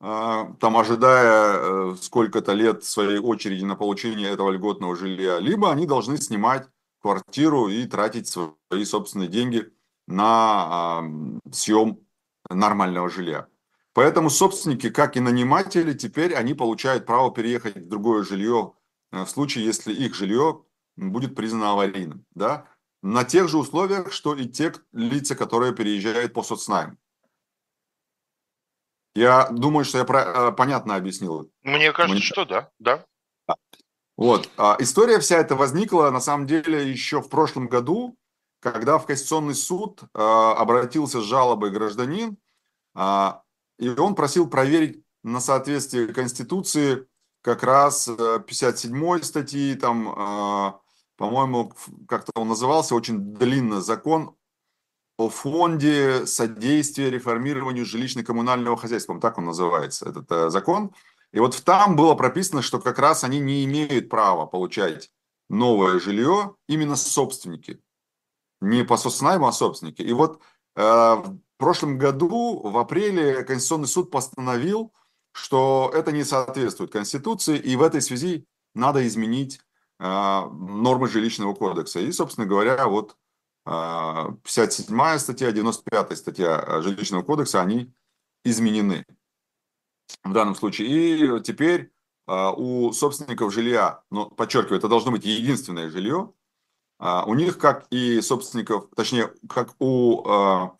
[0.00, 5.86] э, там ожидая э, сколько-то лет своей очереди на получение этого льготного жилья, либо они
[5.86, 6.68] должны снимать
[7.00, 9.72] квартиру и тратить свои собственные деньги
[10.06, 12.00] на э, съем
[12.50, 13.46] нормального жилья.
[13.94, 18.72] Поэтому собственники, как и наниматели, теперь они получают право переехать в другое жилье
[19.10, 20.64] э, в случае, если их жилье
[20.96, 22.24] будет признано аварийным.
[22.34, 22.66] Да?
[23.02, 26.96] На тех же условиях, что и те лица, которые переезжают по соцнайму.
[29.14, 31.50] Я думаю, что я про, э, понятно объяснил.
[31.62, 32.22] Мне кажется, Мне...
[32.22, 33.04] что да, да.
[34.16, 34.48] Вот.
[34.56, 38.16] А история вся эта возникла, на самом деле, еще в прошлом году,
[38.60, 42.36] когда в Конституционный суд а, обратился с жалобой гражданин,
[42.94, 43.41] а,
[43.82, 47.08] и он просил проверить на соответствие Конституции
[47.42, 50.72] как раз 57 э, статьи, там, э,
[51.16, 51.72] по-моему,
[52.06, 54.36] как-то он назывался, очень длинно, закон
[55.18, 60.92] о фонде содействия реформированию жилищно-коммунального хозяйства, так он называется, этот э, закон.
[61.32, 65.10] И вот там было прописано, что как раз они не имеют права получать
[65.48, 67.80] новое жилье именно собственники.
[68.60, 70.02] Не по соцнайму, а собственники.
[70.02, 70.40] И вот
[71.62, 74.92] прошлом году, в апреле, Конституционный суд постановил,
[75.32, 79.60] что это не соответствует Конституции, и в этой связи надо изменить
[80.00, 82.00] э, нормы жилищного кодекса.
[82.00, 83.16] И, собственно говоря, вот
[83.64, 87.92] 57 статья, 95 статья Жилищного кодекса, они
[88.44, 89.06] изменены
[90.24, 90.88] в данном случае.
[90.88, 91.92] И теперь
[92.26, 96.32] у собственников жилья, но подчеркиваю, это должно быть единственное жилье,
[96.98, 100.72] у них, как и собственников, точнее, как у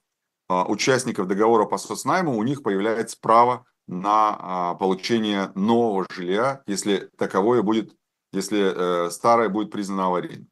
[0.68, 7.94] участников договора по соцнайму, у них появляется право на получение нового жилья, если таковое будет,
[8.32, 10.48] если э, старое будет признано аварийным.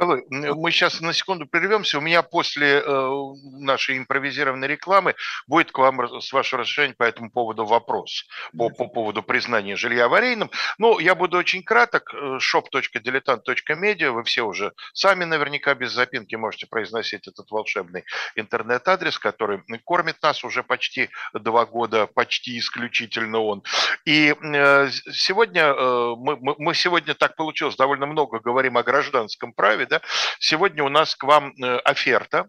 [0.00, 1.98] Николай, мы сейчас на секунду прервемся.
[1.98, 3.10] У меня после э,
[3.58, 5.14] нашей импровизированной рекламы
[5.46, 8.24] будет к вам, с вашего разрешения, по этому поводу вопрос.
[8.56, 10.50] По, по поводу признания жилья аварийным.
[10.78, 12.14] Ну, я буду очень краток.
[12.14, 14.10] Э, shop.diletant.media.
[14.10, 18.04] Вы все уже сами наверняка без запинки можете произносить этот волшебный
[18.36, 23.62] интернет-адрес, который кормит нас уже почти два года, почти исключительно он.
[24.06, 30.00] И э, сегодня, мы, мы сегодня так получилось, довольно много говорим о гражданском праве, да?
[30.38, 32.48] Сегодня у нас к вам э, оферта,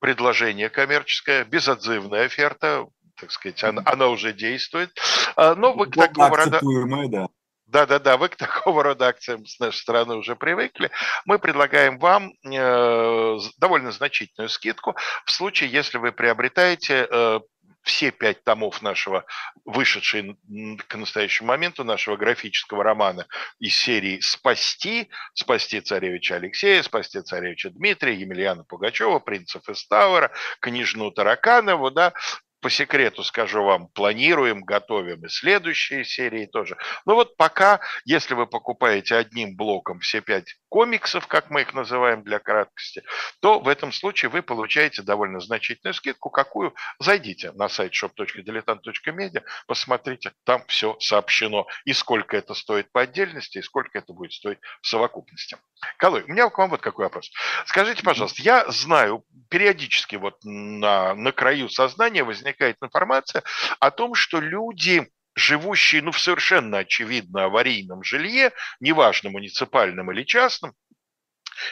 [0.00, 2.86] предложение коммерческое, безотзывная оферта,
[3.20, 4.90] так сказать, она, она уже действует.
[5.36, 6.60] А, но вы к такого рода...
[7.08, 7.28] Да.
[7.66, 10.90] Да, да, да, вы к такого рода акциям с нашей стороны уже привыкли.
[11.24, 17.40] Мы предлагаем вам э, довольно значительную скидку в случае, если вы приобретаете э,
[17.84, 19.24] все пять томов нашего,
[19.64, 20.36] вышедшие
[20.88, 23.26] к настоящему моменту, нашего графического романа
[23.60, 31.10] из серии «Спасти», «Спасти царевича Алексея», «Спасти царевича Дмитрия», Емельяна Пугачева, «Принцев из Тауэра», «Княжну
[31.10, 32.12] Тараканову», да,
[32.64, 36.78] по секрету скажу вам, планируем, готовим и следующие серии тоже.
[37.04, 42.22] Но вот пока, если вы покупаете одним блоком все пять комиксов, как мы их называем
[42.24, 43.02] для краткости,
[43.40, 50.32] то в этом случае вы получаете довольно значительную скидку, какую зайдите на сайт shop.diletant.media, посмотрите,
[50.44, 54.86] там все сообщено, и сколько это стоит по отдельности, и сколько это будет стоить в
[54.86, 55.58] совокупности.
[55.98, 57.30] Калой, у меня к вам вот какой вопрос.
[57.66, 63.42] Скажите, пожалуйста, я знаю, периодически вот на, на краю сознания возникает возникает информация
[63.80, 70.74] о том, что люди живущие, ну, в совершенно очевидно аварийном жилье, неважно, муниципальном или частном,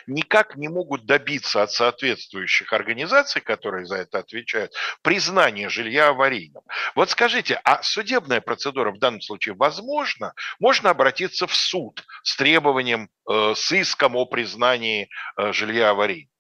[0.07, 6.63] никак не могут добиться от соответствующих организаций, которые за это отвечают, признания жилья аварийным.
[6.95, 10.35] Вот скажите, а судебная процедура в данном случае возможна?
[10.59, 16.32] Можно обратиться в суд с требованием, э, с иском о признании э, жилья аварийным?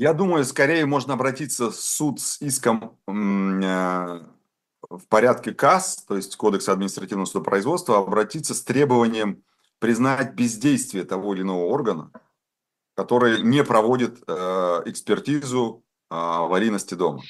[0.00, 3.12] Я думаю, скорее можно обратиться в суд с иском э,
[4.88, 9.44] в порядке КАС, то есть Кодекса административного судопроизводства, обратиться с требованием
[9.78, 12.12] признать бездействие того или иного органа,
[12.94, 14.32] который не проводит э,
[14.86, 17.20] экспертизу э, аварийности дома,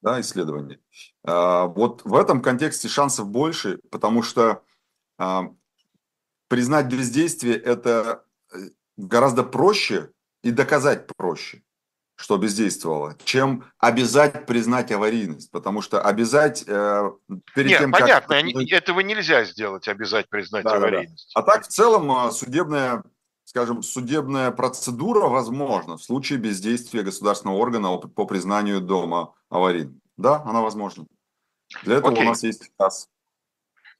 [0.00, 0.78] да, исследование.
[1.24, 4.62] Вот в этом контексте шансов больше, потому что
[6.46, 8.24] признать бездействие– это
[8.96, 10.12] гораздо проще
[10.44, 11.64] и доказать проще
[12.16, 15.50] что бездействовало, чем обязать признать аварийность.
[15.50, 17.10] Потому что обязать э,
[17.54, 18.72] перед Нет, тем, понятно, как...
[18.72, 21.32] этого нельзя сделать, обязать признать да, аварийность.
[21.34, 21.46] Да, да.
[21.46, 23.02] А так в целом э, судебная,
[23.44, 30.00] скажем, судебная процедура возможна в случае бездействия государственного органа по признанию дома аварийным.
[30.16, 31.06] Да, она возможна.
[31.82, 32.24] Для этого Окей.
[32.24, 33.08] у нас есть КАС.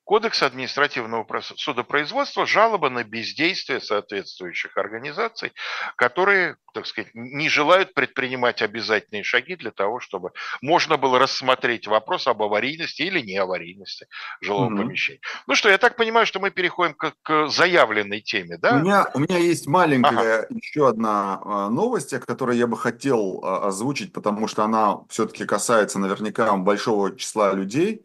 [0.04, 5.52] Кодекс административного судопроизводства жалоба на бездействие соответствующих организаций,
[5.96, 12.26] которые, так сказать, не желают предпринимать обязательные шаги для того, чтобы можно было рассмотреть вопрос
[12.26, 14.06] об аварийности или не аварийности
[14.42, 15.20] жилого mm помещения.
[15.46, 18.76] Ну что, я так понимаю, что мы переходим к, к заявленной теме, да?
[18.76, 20.46] У меня, у меня есть маленькая ага.
[20.50, 25.46] еще одна а, новость, о которой я бы хотел а, озвучить, потому что она все-таки
[25.46, 28.04] касается наверняка большого числа людей.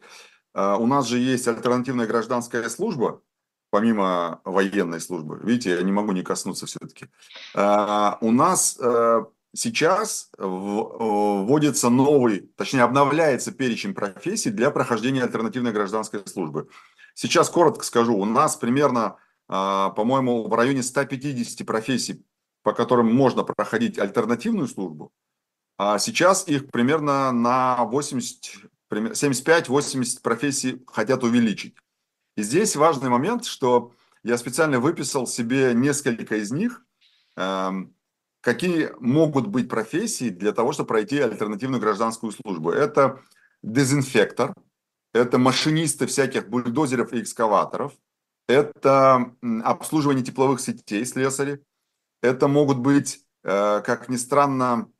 [0.60, 3.22] А, у нас же есть альтернативная гражданская служба,
[3.70, 5.40] помимо военной службы.
[5.42, 7.06] Видите, я не могу не коснуться все-таки.
[7.54, 16.20] А, у нас э, сейчас вводится новый, точнее обновляется перечень профессий для прохождения альтернативной гражданской
[16.26, 16.68] службы.
[17.14, 19.16] Сейчас коротко скажу, у нас примерно,
[19.48, 22.22] а, по-моему, в районе 150 профессий,
[22.62, 25.10] по которым можно проходить альтернативную службу,
[25.78, 31.74] а сейчас их примерно на 80 75-80 профессий хотят увеличить.
[32.36, 36.84] И здесь важный момент, что я специально выписал себе несколько из них,
[37.36, 37.94] эм,
[38.40, 42.70] какие могут быть профессии для того, чтобы пройти альтернативную гражданскую службу.
[42.70, 43.20] Это
[43.62, 44.54] дезинфектор,
[45.12, 47.92] это машинисты всяких бульдозеров и экскаваторов,
[48.48, 51.62] это обслуживание тепловых сетей, слесари,
[52.22, 54.90] это могут быть, э, как ни странно,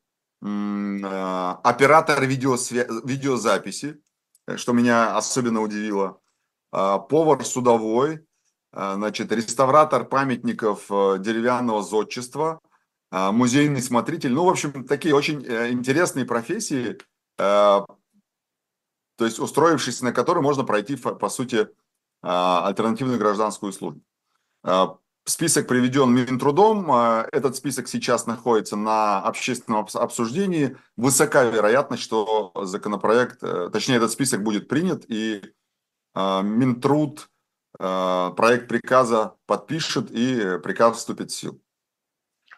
[0.42, 2.86] оператор видеосвя...
[3.04, 4.00] видеозаписи,
[4.46, 6.20] э, что меня особенно удивило,
[6.72, 8.26] э, повар судовой,
[8.72, 12.60] значит, реставратор памятников деревянного зодчества,
[13.10, 14.32] музейный смотритель.
[14.32, 16.96] Ну, в общем, такие очень интересные профессии,
[17.36, 17.86] то
[19.18, 21.68] есть устроившись на которые можно пройти, по сути,
[22.22, 24.02] альтернативную гражданскую службу.
[25.30, 26.90] Список приведен Минтрудом.
[26.92, 30.76] Этот список сейчас находится на общественном обсуждении.
[30.96, 33.40] Высока вероятность, что законопроект,
[33.72, 35.42] точнее, этот список будет принят, и
[36.16, 37.28] Минтруд
[37.78, 41.60] проект приказа подпишет, и приказ вступит в силу.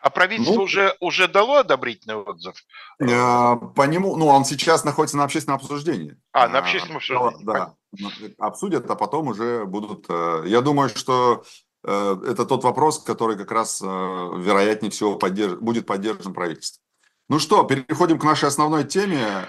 [0.01, 2.57] А правительство ну, уже, уже дало одобрительный отзыв?
[2.99, 6.17] По нему, ну, он сейчас находится на общественном обсуждении.
[6.33, 7.45] А, на общественном обсуждении.
[7.45, 7.77] Да,
[8.39, 10.07] обсудят, а потом уже будут...
[10.09, 15.55] Э, я думаю, что э, это тот вопрос, который как раз, э, вероятнее всего, поддерж...
[15.55, 16.83] будет поддержан правительством.
[17.29, 19.49] Ну что, переходим к нашей основной теме,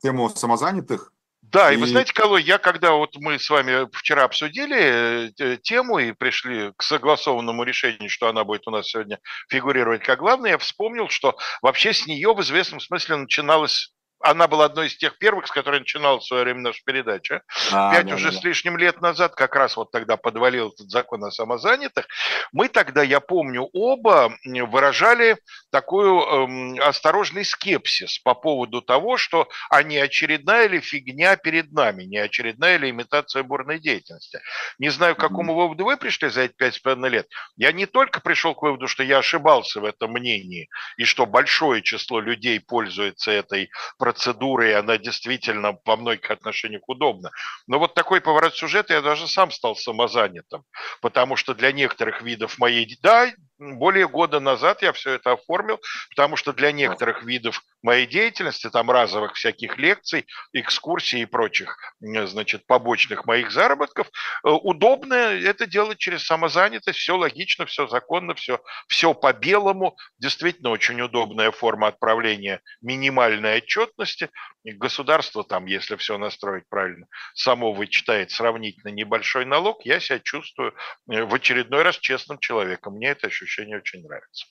[0.00, 1.12] тему самозанятых.
[1.50, 5.56] Да, и, и вы знаете, Калой, я когда вот мы с вами вчера обсудили э,
[5.62, 10.52] тему и пришли к согласованному решению, что она будет у нас сегодня фигурировать как главная,
[10.52, 15.18] я вспомнил, что вообще с нее в известном смысле начиналось она была одной из тех
[15.18, 17.42] первых, с которой начинала в свое время наша передача.
[17.72, 18.38] А, Пять да, уже да.
[18.38, 22.06] с лишним лет назад, как раз вот тогда подвалил этот закон о самозанятых,
[22.52, 25.38] мы тогда, я помню, оба выражали
[25.70, 32.04] такую эм, осторожный скепсис по поводу того, что а не очередная ли фигня перед нами,
[32.04, 34.40] не очередная ли имитация бурной деятельности.
[34.78, 35.56] Не знаю, к какому mm-hmm.
[35.56, 37.28] выводу вы пришли за эти пять с половиной лет.
[37.56, 41.82] Я не только пришел к выводу, что я ошибался в этом мнении, и что большое
[41.82, 43.70] число людей пользуется этой
[44.08, 47.30] процедуры, и она действительно во многих отношениях удобна.
[47.66, 50.64] Но вот такой поворот сюжета я даже сам стал самозанятым,
[51.02, 52.88] потому что для некоторых видов моей...
[53.02, 58.70] Да, более года назад я все это оформил, потому что для некоторых видов моей деятельности,
[58.70, 65.98] там разовых всяких лекций, экскурсий и прочих, значит, побочных моих заработков, э, удобно это делать
[65.98, 72.60] через самозанятость, все логично, все законно, все, все по белому, действительно очень удобная форма отправления
[72.80, 74.30] минимальной отчетности,
[74.64, 80.74] государство там, если все настроить правильно, само вычитает сравнительно небольшой налог, я себя чувствую
[81.10, 84.46] э, в очередной раз честным человеком, мне это ощущение очень нравится.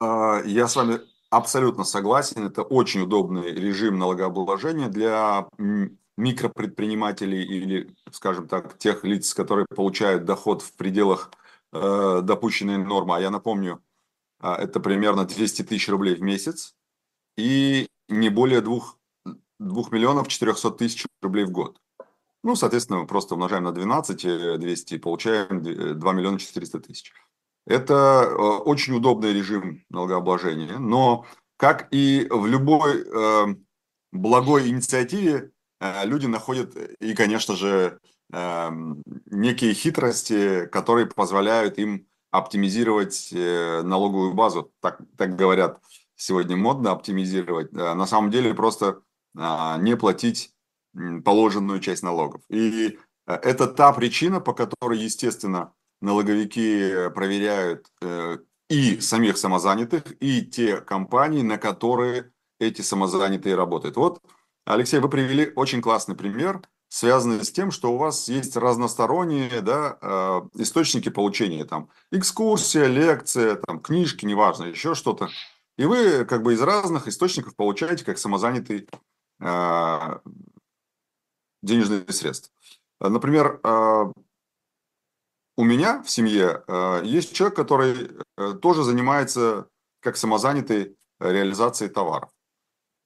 [0.00, 2.46] А, я с вами Абсолютно согласен.
[2.46, 5.48] Это очень удобный режим налогообложения для
[6.16, 11.30] микропредпринимателей или, скажем так, тех лиц, которые получают доход в пределах
[11.72, 13.16] э, допущенной нормы.
[13.16, 13.82] А я напомню,
[14.40, 16.74] э, это примерно 200 тысяч рублей в месяц
[17.36, 18.80] и не более 2,
[19.58, 21.78] 2 миллионов 400 тысяч рублей в год.
[22.44, 27.12] Ну, соответственно, мы просто умножаем на 12 200 и получаем 2 миллиона 400 тысяч.
[27.66, 31.26] Это э, очень удобный режим налогообложения, но
[31.56, 33.56] как и в любой э,
[34.12, 35.50] благой инициативе,
[35.80, 37.98] э, люди находят и, конечно же,
[38.28, 44.72] некие хитрости, которые позволяют им оптимизировать налоговую базу.
[44.80, 45.78] Так, так говорят
[46.16, 47.70] сегодня модно оптимизировать.
[47.70, 49.02] На самом деле просто
[49.32, 50.50] не платить
[51.24, 52.42] положенную часть налогов.
[52.48, 60.42] И это та причина, по которой, естественно, налоговики э, проверяют э, и самих самозанятых, и
[60.42, 63.96] те компании, на которые эти самозанятые работают.
[63.96, 64.20] Вот,
[64.64, 69.98] Алексей, вы привели очень классный пример, связанный с тем, что у вас есть разносторонние да,
[70.00, 71.64] э, источники получения.
[71.64, 75.28] Там экскурсия, лекция, там, книжки, неважно, еще что-то.
[75.76, 78.88] И вы как бы из разных источников получаете как самозанятый
[81.62, 82.50] денежные средства.
[82.98, 83.60] Например,
[85.56, 89.68] у меня в семье э, есть человек, который э, тоже занимается
[90.00, 92.30] как самозанятый реализацией товаров.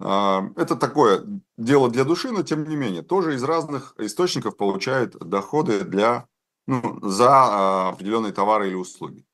[0.00, 1.24] Э, это такое
[1.56, 6.26] дело для души, но тем не менее, тоже из разных источников получает доходы для,
[6.66, 9.24] ну, за определенные товары или услуги.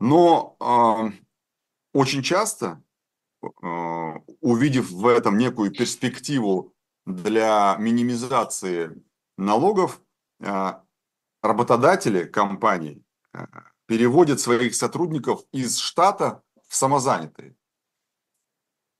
[0.00, 0.56] Но
[1.94, 2.82] очень часто,
[4.40, 6.74] увидев в этом некую перспективу
[7.06, 9.00] для минимизации
[9.38, 10.00] налогов,
[11.42, 13.44] работодатели компаний э,
[13.86, 17.54] переводят своих сотрудников из штата в самозанятые.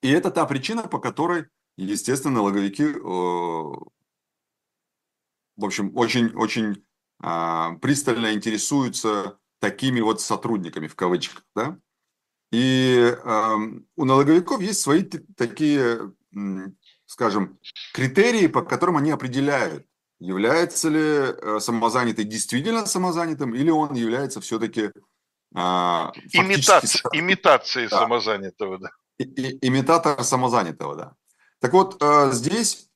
[0.02, 2.98] И это та причина, по которой, естественно, налоговики, э,
[5.56, 6.84] в общем, очень-очень
[7.22, 11.44] а, пристально интересуются такими вот сотрудниками, в кавычках.
[11.54, 11.78] Да?
[12.50, 15.04] И эм, у налоговиков есть свои
[15.36, 16.12] такие,
[17.06, 17.58] скажем,
[17.94, 19.86] критерии, по которым они определяют,
[20.22, 24.90] является ли э, самозанятый действительно самозанятым, или он является все-таки
[25.54, 27.98] а, Имитация, имитацией да.
[27.98, 28.90] самозанятого, да.
[29.18, 31.12] И, и, имитатор самозанятого, да.
[31.60, 32.88] Так вот, э, здесь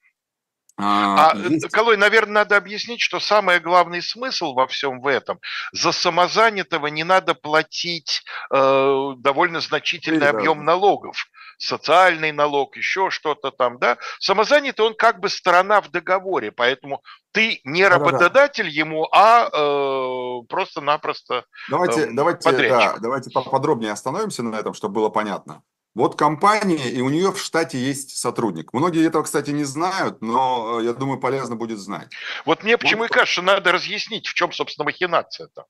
[0.78, 1.68] А, а есть...
[1.70, 5.40] Колой, наверное, надо объяснить, что самый главный смысл во всем в этом,
[5.72, 10.30] за самозанятого не надо платить э, довольно значительный да.
[10.30, 11.26] объем налогов
[11.58, 13.98] социальный налог, еще что-то там, да.
[14.18, 17.02] Самозанятый, он как бы сторона в договоре, поэтому
[17.32, 24.56] ты не работодатель ему, а э, просто-напросто Давайте, э, давайте, да, давайте поподробнее остановимся на
[24.56, 25.62] этом, чтобы было понятно.
[25.96, 28.74] Вот компания, и у нее в штате есть сотрудник.
[28.74, 32.12] Многие этого, кстати, не знают, но э, я думаю, полезно будет знать.
[32.44, 33.10] Вот мне почему вот.
[33.10, 35.64] и кажется, что надо разъяснить, в чем, собственно, махинация-то.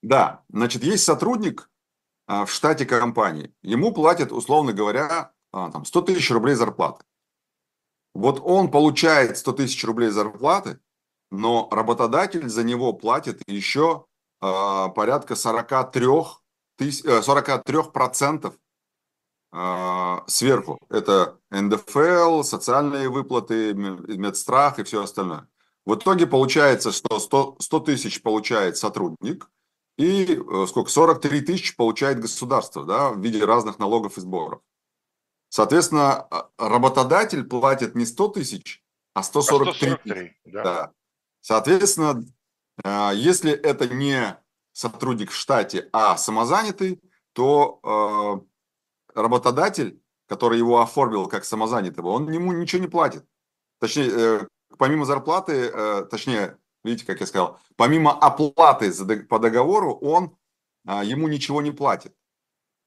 [0.00, 1.68] Да, значит, есть сотрудник
[2.26, 3.54] в штате компании.
[3.62, 7.04] Ему платят, условно говоря, а, там, 100 тысяч рублей зарплаты.
[8.14, 10.80] Вот он получает 100 тысяч рублей зарплаты,
[11.30, 14.06] но работодатель за него платит еще
[14.40, 16.06] э, порядка 43,
[16.76, 18.54] тысяч, э, 43 процентов
[19.52, 20.78] а, сверху.
[20.90, 25.48] Это НДФЛ, социальные выплаты, медстрах и все остальное.
[25.84, 29.48] В итоге получается, что 100, 100 тысяч получает сотрудник,
[29.96, 34.60] и э, сколько, 43 тысячи получает государство да, в виде разных налогов и сборов.
[35.48, 38.84] Соответственно, а, работодатель платит не 100 тысяч,
[39.14, 39.68] а 143.
[39.68, 40.62] А 143 да.
[40.62, 40.92] Да.
[41.40, 42.24] Соответственно,
[42.84, 44.36] а, если это не
[44.72, 47.00] сотрудник в штате, а самозанятый,
[47.32, 48.44] то
[49.14, 53.24] работодатель, который его оформил как самозанятого, он ему ничего не платит.
[53.80, 54.46] Точнее, э,
[54.78, 58.90] помимо зарплаты, э, точнее, видите, как я сказал, помимо оплаты
[59.24, 60.36] по договору, он
[60.86, 62.14] а, ему ничего не платит.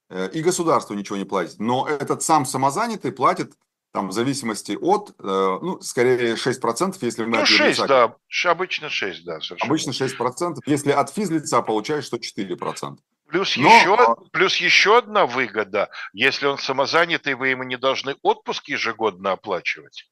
[0.10, 1.60] Э, и государству ничего не платит.
[1.60, 3.54] Но этот сам самозанятый платит
[3.92, 9.42] там в зависимости от, ну, скорее 6%, если мы ну, 6, да, обычно 6, да.
[9.42, 9.68] Совершенно.
[9.68, 12.98] Обычно 6%, если от физлица получаешь, то 4%.
[13.30, 13.70] Плюс, Но...
[13.70, 20.10] еще, плюс еще одна выгода, если он самозанятый, вы ему не должны отпуск ежегодно оплачивать.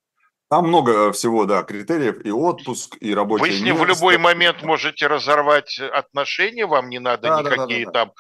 [0.50, 4.64] Там много всего, да, критериев, и отпуск, и рабочий Вы с ним в любой момент
[4.64, 8.12] можете разорвать отношения, вам не надо да, никакие да, да, да.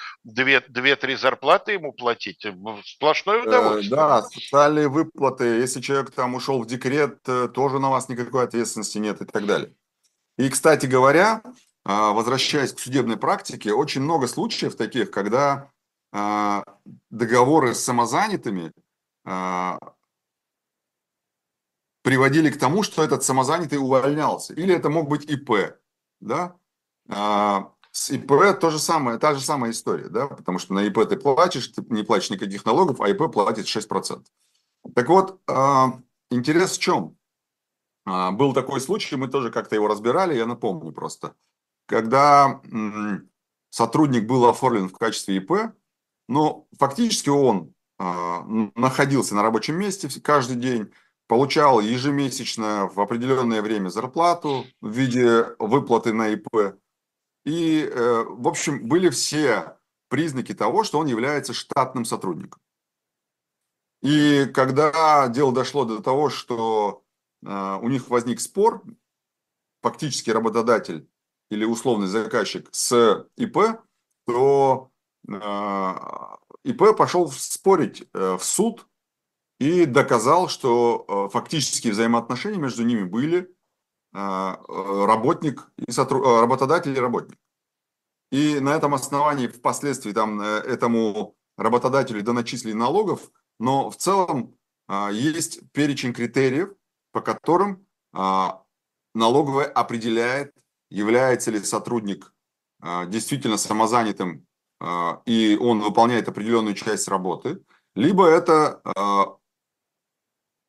[0.51, 2.45] там две-три зарплаты ему платить,
[2.85, 3.93] сплошное э, удовольствие.
[3.93, 8.43] Э, да, социальные выплаты, если человек там ушел в декрет, э, тоже на вас никакой
[8.43, 9.73] ответственности нет и так далее.
[10.37, 11.41] И, кстати говоря,
[11.89, 15.71] а, возвращаясь к судебной практике, очень много случаев таких, когда
[16.11, 16.63] а,
[17.09, 18.73] договоры с самозанятыми
[19.25, 19.79] а,
[22.07, 24.53] приводили к тому, что этот самозанятый увольнялся.
[24.53, 25.75] Или это мог быть ИП.
[26.21, 26.55] Да?
[27.91, 30.27] С ИП то же самое, та же самая история, да?
[30.27, 34.23] потому что на ИП ты платишь, ты не платишь никаких налогов, а ИП платит 6%.
[34.95, 35.41] Так вот,
[36.31, 37.17] интерес в чем?
[38.05, 41.33] Был такой случай, мы тоже как-то его разбирали, я напомню просто–
[41.87, 42.61] когда
[43.69, 45.73] сотрудник был оформлен в качестве ИП,
[46.27, 48.43] но фактически он а,
[48.75, 50.91] находился на рабочем месте каждый день,
[51.27, 56.77] получал ежемесячно в определенное время зарплату в виде выплаты на ИП.
[57.45, 59.77] И, э, в общем, были все
[60.09, 62.61] признаки того, что он является штатным сотрудником.
[64.01, 67.03] И когда дело дошло до того, что
[67.45, 68.83] а, у них возник спор,
[69.81, 71.09] фактически работодатель
[71.49, 73.57] или условный заказчик с ИП,
[74.25, 74.91] то
[75.27, 75.93] э,
[76.63, 78.85] ИП пошел спорить э, в суд
[79.59, 83.49] и доказал, что э, фактические взаимоотношения между ними были
[84.13, 86.25] работник и сотруд...
[86.41, 87.37] работодатель и работник.
[88.31, 93.29] И на этом основании впоследствии там этому работодателю доначислили налогов,
[93.59, 94.55] но в целом
[95.11, 96.69] есть перечень критериев,
[97.11, 97.85] по которым
[99.13, 100.53] налоговая определяет
[100.89, 102.33] является ли сотрудник
[103.07, 104.47] действительно самозанятым
[105.25, 107.61] и он выполняет определенную часть работы,
[107.93, 108.81] либо это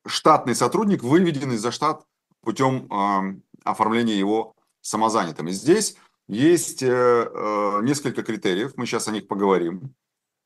[0.05, 2.05] штатный сотрудник, выведенный за штат
[2.41, 5.47] путем оформления его самозанятым.
[5.47, 5.97] И здесь
[6.27, 9.95] есть э, э, несколько критериев, мы сейчас о них поговорим.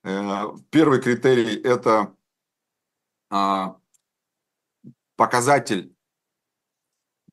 [0.04, 2.16] Э, первый критерий– это
[5.16, 5.96] показатель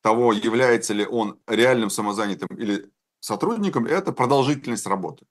[0.01, 5.27] того, является ли он реальным самозанятым или сотрудником, это продолжительность работы.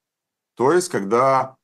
[0.55, 1.57] То есть, когда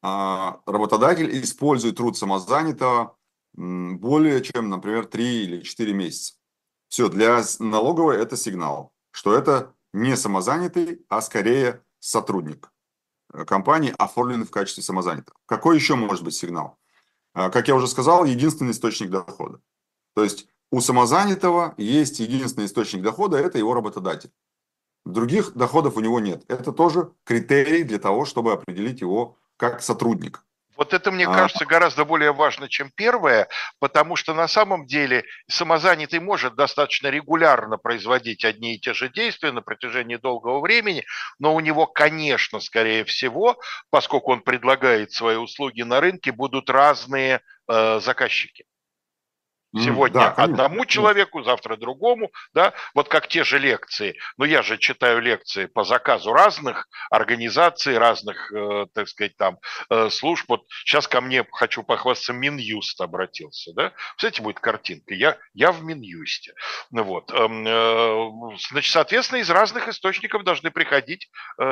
[0.00, 3.16] а, работодатель использует труд самозанятого
[3.54, 6.34] более чем, например, 3 или 4 месяца.
[6.88, 12.72] Все, для налоговой это сигнал, что это не самозанятый, а скорее сотрудник
[13.46, 15.36] компании, оформленный в качестве самозанятого.
[15.46, 16.78] Какой еще может быть сигнал?
[17.34, 19.60] А, как я уже сказал, единственный источник дохода.
[20.14, 24.30] То есть у самозанятого есть единственный источник дохода, это его работодатель.
[25.04, 26.44] Других доходов у него нет.
[26.48, 30.44] Это тоже критерий для того, чтобы определить его как сотрудник.
[30.82, 31.32] Вот это, мне а.
[31.32, 33.46] кажется, гораздо более важно, чем первое,
[33.78, 39.52] потому что на самом деле самозанятый может достаточно регулярно производить одни и те же действия
[39.52, 41.04] на протяжении долгого времени,
[41.38, 43.60] но у него, конечно, скорее всего,
[43.90, 48.64] поскольку он предлагает свои услуги на рынке, будут разные э, заказчики.
[49.74, 54.16] Сегодня да, одному человеку, завтра другому, да, вот как те же лекции.
[54.36, 59.58] Но я же читаю лекции по заказу разных организаций, разных, э, так сказать, там
[59.88, 60.44] э, служб.
[60.48, 63.92] Вот сейчас ко мне, хочу похвастаться, Минюст обратился, да.
[64.16, 65.14] Кстати, будет картинка.
[65.14, 66.52] Я, я в Минюсте.
[66.90, 67.32] Ну вот.
[67.32, 71.64] Эм, э, значит, соответственно, из разных источников должны приходить э,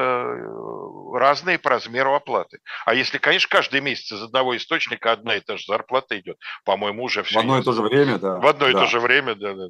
[1.13, 2.59] разные по размеру оплаты.
[2.85, 7.05] А если, конечно, каждый месяц из одного источника одна и та же зарплата идет, по-моему,
[7.05, 7.37] уже все.
[7.37, 8.37] В одно и то же время, да.
[8.39, 8.81] В одно и да.
[8.81, 9.69] то же время, да, да.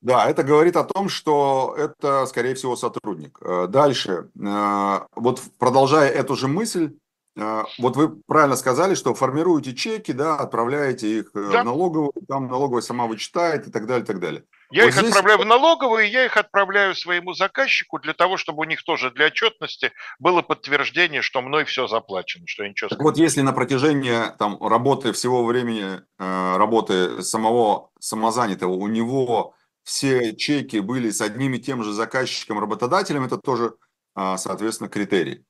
[0.00, 3.38] Да, это говорит о том, что это, скорее всего, сотрудник.
[3.40, 6.94] Э, дальше, э, вот продолжая эту же мысль,
[7.36, 11.62] э, вот вы правильно сказали, что формируете чеки, да, отправляете их да.
[11.62, 14.44] в налоговую, там налоговая сама вычитает и так далее, и так далее.
[14.74, 15.10] Я вот их здесь...
[15.10, 19.26] отправляю в налоговую, я их отправляю своему заказчику для того, чтобы у них тоже для
[19.26, 22.88] отчетности было подтверждение, что мной все заплачено, что я ничего.
[22.88, 29.54] Так вот, если на протяжении там работы всего времени э, работы самого самозанятого у него
[29.84, 33.76] все чеки были с одним и тем же заказчиком, работодателем, это тоже,
[34.16, 35.44] э, соответственно, критерий.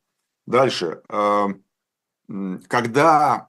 [0.46, 1.46] Дальше, э,
[2.68, 3.48] когда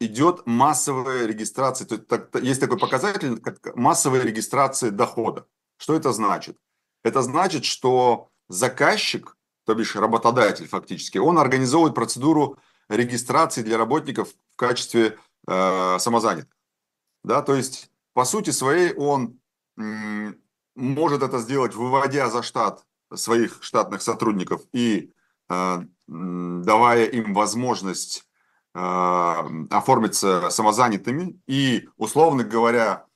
[0.00, 1.86] идет массовая регистрация.
[1.86, 5.46] То есть, так, есть такой показатель, как массовая регистрация дохода.
[5.76, 6.58] Что это значит?
[7.02, 14.56] Это значит, что заказчик, то бишь работодатель фактически, он организовывает процедуру регистрации для работников в
[14.56, 16.54] качестве э, самозанятых.
[17.22, 19.40] Да, то есть, по сути своей, он
[19.78, 20.38] м,
[20.74, 22.84] может это сделать, выводя за штат
[23.14, 25.12] своих штатных сотрудников и
[25.48, 28.26] э, давая им возможность
[28.74, 33.06] оформиться самозанятыми и, условно говоря,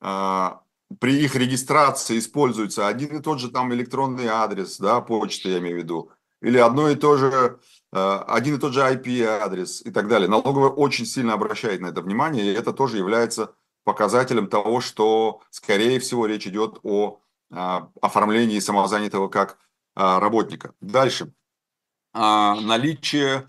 [0.00, 0.60] а,
[1.00, 5.76] при их регистрации используется один и тот же там электронный адрес, да, почта я имею
[5.76, 6.10] в виду,
[6.42, 7.60] или одно и то же,
[7.92, 10.28] а, один и тот же IP-адрес и так далее.
[10.28, 13.54] Налоговая очень сильно обращает на это внимание, и это тоже является
[13.84, 17.20] показателем того, что, скорее всего, речь идет о
[18.00, 19.58] оформлении самозанятого как
[19.94, 20.74] работника.
[20.80, 21.32] Дальше.
[22.12, 23.46] Наличие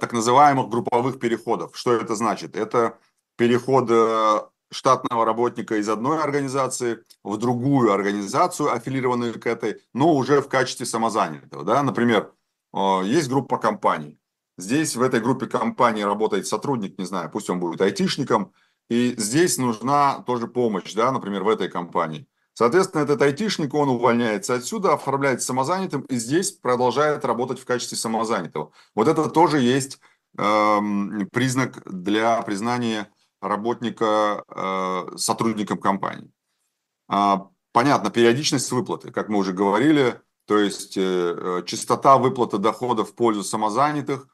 [0.00, 1.76] так называемых групповых переходов.
[1.76, 2.56] Что это значит?
[2.56, 2.98] Это
[3.36, 10.40] переход э, штатного работника из одной организации в другую организацию, аффилированную к этой, но уже
[10.40, 11.64] в качестве самозанятого.
[11.64, 11.82] Да?
[11.82, 12.32] Например,
[12.72, 14.18] э, есть группа компаний.
[14.56, 18.52] Здесь в этой группе компаний работает сотрудник, не знаю, пусть он будет айтишником,
[18.88, 22.28] и здесь нужна тоже помощь, да, например, в этой компании.
[22.54, 28.70] Соответственно, этот айтишник, он увольняется отсюда, оформляется самозанятым и здесь продолжает работать в качестве самозанятого.
[28.94, 29.98] Вот это тоже есть
[30.38, 30.78] э,
[31.32, 36.30] признак для признания работника э, сотрудником компании.
[37.08, 43.14] А, понятно, периодичность выплаты, как мы уже говорили, то есть э, частота выплаты доходов в
[43.14, 44.28] пользу самозанятых,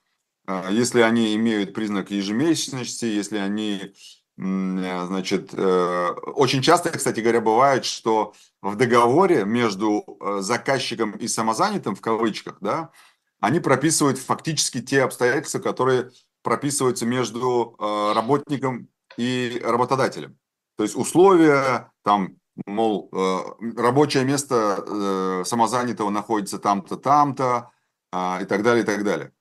[0.47, 3.95] э, если они имеют признак ежемесячности, если они
[4.41, 8.33] значит, э, очень часто, кстати говоря, бывает, что
[8.63, 12.91] в договоре между э, заказчиком и самозанятым, в кавычках, да,
[13.41, 16.11] они прописывают фактически те обстоятельства, которые
[16.43, 18.89] прописываются между работником
[19.19, 20.39] и работодателем.
[20.77, 22.37] То есть условия, там,
[22.67, 23.11] мол,
[23.77, 27.71] рабочее место самозанятого находится там-то, там-то,
[28.15, 29.33] и так далее, и так далее.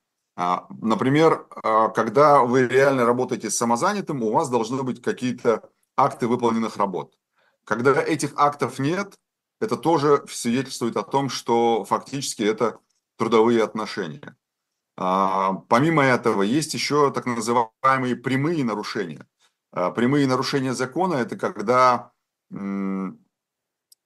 [0.41, 6.29] А, например, а, когда вы реально работаете с самозанятым, у вас должны быть какие-то акты
[6.29, 7.13] выполненных работ.
[7.65, 9.19] Когда этих актов нет,
[9.59, 12.79] это тоже свидетельствует о том, что фактически это
[13.17, 14.37] трудовые отношения.
[14.95, 19.27] А, помимо этого, есть еще так называемые прямые нарушения.
[19.71, 22.13] Прямые нарушения закона– это когда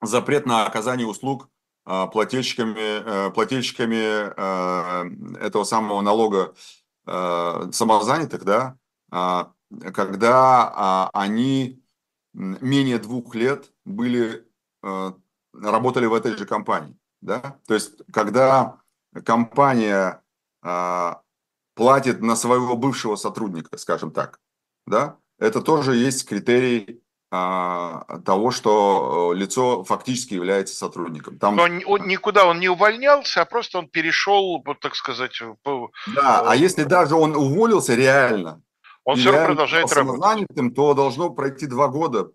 [0.02, 1.48] запрет на оказание услуг
[1.86, 6.54] плательщиками, э, плательщиками э, этого самого налога
[7.06, 8.78] э, самозанятых, да,
[9.12, 9.52] а,
[9.94, 11.84] когда а, они
[12.34, 14.48] менее двух лет были,
[15.54, 16.98] работали в этой же компании.
[17.22, 17.60] Да?
[17.68, 18.80] То есть, когда
[19.24, 20.24] компания
[21.76, 24.40] платит на своего бывшего сотрудника, скажем так,
[24.88, 27.03] да, это тоже есть критерий а,
[27.34, 31.40] того, что э, лицо фактически является сотрудником.
[31.40, 31.56] Там...
[31.56, 35.42] Но он, никуда он не увольнялся, а просто он перешел, вот так сказать...
[35.64, 35.90] По...
[36.16, 38.62] Да, а если даже он уволился реально,
[39.04, 40.76] он все равно продолжает работать.
[40.76, 42.32] То должно пройти два года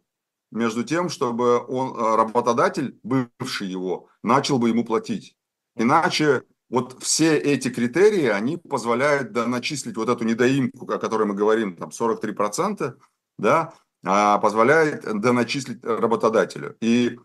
[0.50, 5.36] между тем, чтобы он, э, работодатель, бывший его, начал бы ему платить.
[5.76, 11.34] Иначе вот все эти критерии, они позволяют да, начислить вот эту недоимку, о которой мы
[11.34, 12.94] говорим, там 43%,
[13.38, 13.72] да, а,
[14.02, 16.76] позволяет доначислить работодателю.
[16.80, 17.18] И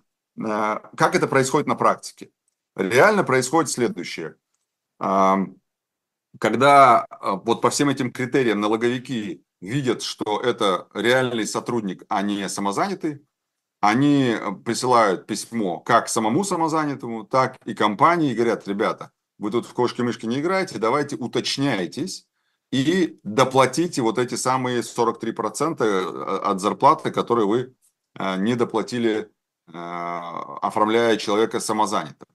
[0.44, 2.32] а, как это происходит на практике?
[2.76, 4.36] Реально происходит следующее.
[6.40, 13.24] Когда вот по всем этим критериям налоговики видят, что это реальный сотрудник, а не самозанятый,
[13.82, 19.74] они присылают письмо как самому самозанятому, так и компании и говорят, ребята, вы тут в
[19.74, 22.26] кошки-мышки не играете, давайте уточняйтесь
[22.74, 27.76] и доплатите вот эти самые 43% э, от зарплаты, которые вы
[28.18, 29.30] э, не доплатили,
[29.68, 29.78] э,
[30.62, 32.28] оформляя человека самозанятым.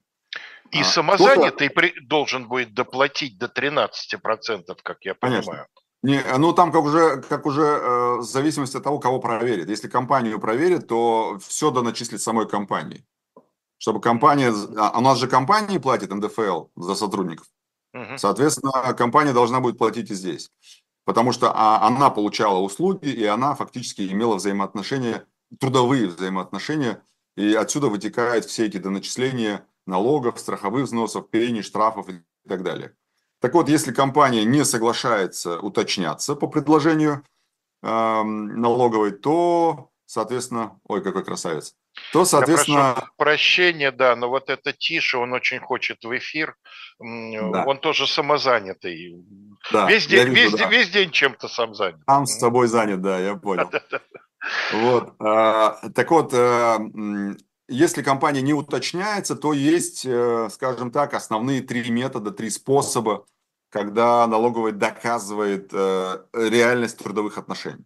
[0.71, 5.43] И а, самозанятый при, должен будет доплатить до 13%, как я понимаю.
[5.43, 5.67] Конечно.
[6.03, 9.69] Не, ну там как уже, как уже э, в зависимости от того, кого проверит.
[9.69, 13.03] Если компанию проверит, то все доначислит самой компании.
[13.77, 17.47] Чтобы компания, а у нас же компании платит НДФЛ за сотрудников.
[18.17, 20.51] Соответственно, компания должна будет платить и здесь.
[21.05, 25.25] Потому что а, она получала услуги, и она фактически имела взаимоотношения,
[25.59, 27.01] трудовые взаимоотношения,
[27.35, 32.95] и отсюда вытекают все эти доначисления налогов, страховых взносов, пений, штрафов и так далее.
[33.39, 37.23] Так вот, если компания не соглашается уточняться по предложению
[37.81, 41.75] э, налоговой, то, соответственно, ой, какой красавец,
[42.11, 42.77] то, соответственно...
[42.77, 46.55] Я прошу прощения, да, но вот это Тише, он очень хочет в эфир,
[46.99, 47.65] да.
[47.65, 49.23] он тоже самозанятый.
[49.71, 50.69] Да, весь, день, вижу, весь, да.
[50.69, 51.99] весь день чем-то сам занят.
[52.07, 53.69] Сам с собой занят, да, я понял.
[54.71, 56.79] Вот, а, так вот, а,
[57.67, 63.25] если компания не уточняется, то есть, э, скажем так, основные три метода, три способа,
[63.69, 67.85] когда налоговый доказывает э, реальность трудовых отношений.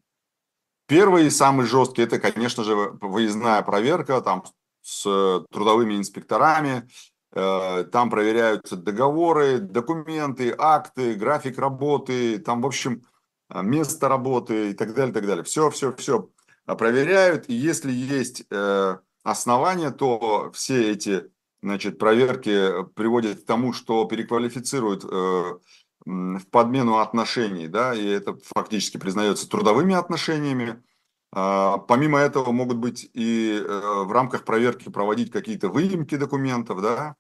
[0.94, 4.44] Первый и самый жесткий– это, конечно же, выездная проверка там,
[4.84, 6.88] с трудовыми инспекторами.
[7.32, 13.02] Э, там проверяются договоры, документы, акты, график работы, там, в общем,
[13.50, 15.44] место работы и так далее, так далее.
[15.44, 16.30] Все, все, все
[16.68, 17.50] проверяют.
[17.50, 21.24] И если есть э, основания, то все эти
[21.64, 25.54] значит, проверки приводят к тому, что переквалифицируют э,
[26.06, 30.84] в подмену отношений, да, и это фактически признается трудовыми отношениями.
[31.32, 37.16] А, помимо этого могут быть и э, в рамках проверки проводить какие-то выемки документов, да,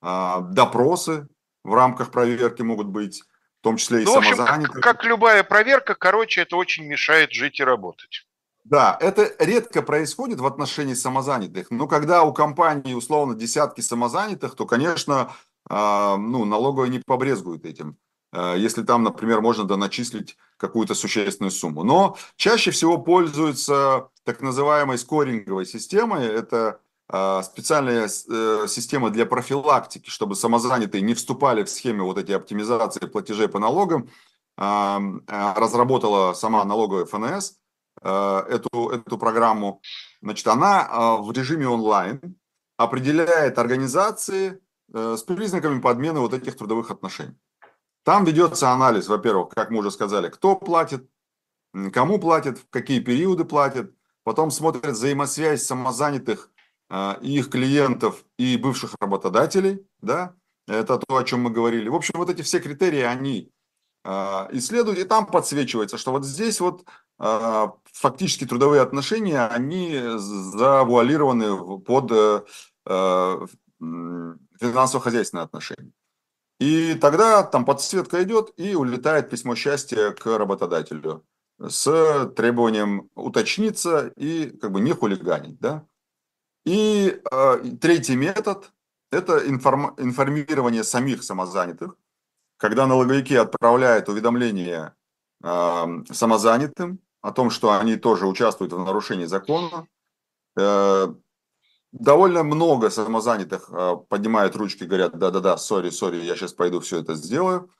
[0.00, 1.28] а, допросы
[1.64, 3.22] в рамках проверки могут быть,
[3.60, 4.80] в том числе и ну, самозанятых.
[4.80, 8.26] Как, как любая проверка, короче, это очень мешает жить и работать.
[8.64, 14.64] Да, это редко происходит в отношении самозанятых, но когда у компании условно десятки самозанятых, то,
[14.64, 15.34] конечно,
[15.68, 17.98] а, ну, налоговая не побрезгует этим.
[18.32, 21.84] Э, если там, например, можно доначислить какую-то существенную сумму.
[21.84, 26.26] Но чаще всего пользуются так называемой скоринговой системой.
[26.26, 32.32] Это э, специальная э, система для профилактики, чтобы самозанятые не вступали в схемы вот эти
[32.32, 34.08] оптимизации платежей по налогам.
[34.56, 37.54] Разработала сама налоговая ФНС
[38.02, 39.80] эту, эту программу.
[40.20, 42.36] Значит, она в режиме онлайн
[42.76, 44.60] определяет организации
[44.92, 47.38] с признаками подмены вот этих трудовых отношений.
[48.02, 51.06] Там ведется анализ, во-первых, как мы уже сказали, кто платит,
[51.92, 53.94] кому платит, в какие периоды платит.
[54.22, 56.50] Потом смотрят взаимосвязь самозанятых,
[56.90, 59.86] э, их клиентов и бывших работодателей.
[60.00, 60.34] Да?
[60.66, 61.88] Это то, о чем мы говорили.
[61.88, 63.50] В общем, вот эти все критерии, они
[64.04, 64.10] э,
[64.52, 66.84] исследуют, и там подсвечивается, что вот здесь вот
[67.18, 72.46] э, фактически трудовые отношения, они завуалированы под
[74.60, 75.92] финансово-хозяйственные отношения.
[76.60, 81.24] И тогда там подсветка идет и улетает письмо счастья к работодателю
[81.58, 85.58] с требованием уточниться и как бы не хулиганить.
[85.58, 85.86] Да?
[86.66, 88.72] И э, третий метод–
[89.10, 91.96] это информ, информирование самих самозанятых,
[92.58, 94.94] когда налоговики отправляют уведомление
[95.42, 99.86] э, самозанятым о том, что они тоже участвуют в нарушении закона.
[100.58, 101.14] Э,
[101.92, 107.14] довольно много самозанятых а, поднимают ручки, говорят, да-да-да, сори, сори, я сейчас пойду все это
[107.14, 107.70] сделаю.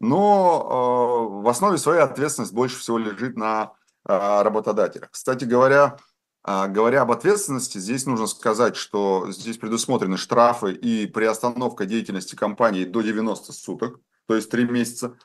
[0.00, 3.72] Но а, в основе своей ответственность больше всего лежит на
[4.04, 5.10] а, работодателях.
[5.10, 5.96] Кстати говоря,
[6.44, 13.00] говоря об ответственности, здесь нужно сказать, что здесь предусмотрены штрафы и приостановка деятельности компании до
[13.00, 15.16] 90 суток, то есть 3 месяца.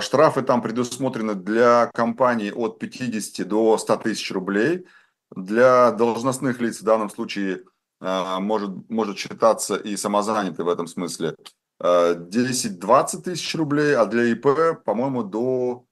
[0.00, 4.86] Штрафы там предусмотрены для компаний от 50 до 100 тысяч рублей–
[5.36, 7.64] для должностных лиц в данном случае
[8.00, 11.34] а, может, может считаться и самозанятый в этом смысле
[11.82, 15.86] 10-20 а, тысяч рублей, а для ИП, по-моему, до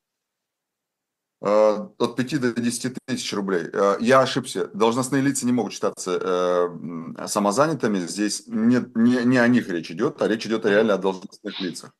[1.40, 3.68] от 5 до 10 тысяч рублей.
[3.98, 4.68] Я ошибся.
[4.74, 6.70] Должностные лица не могут считаться
[7.26, 7.98] самозанятыми.
[7.98, 11.90] Здесь не, не, не о них речь идет, а речь идет реально о должностных лицах.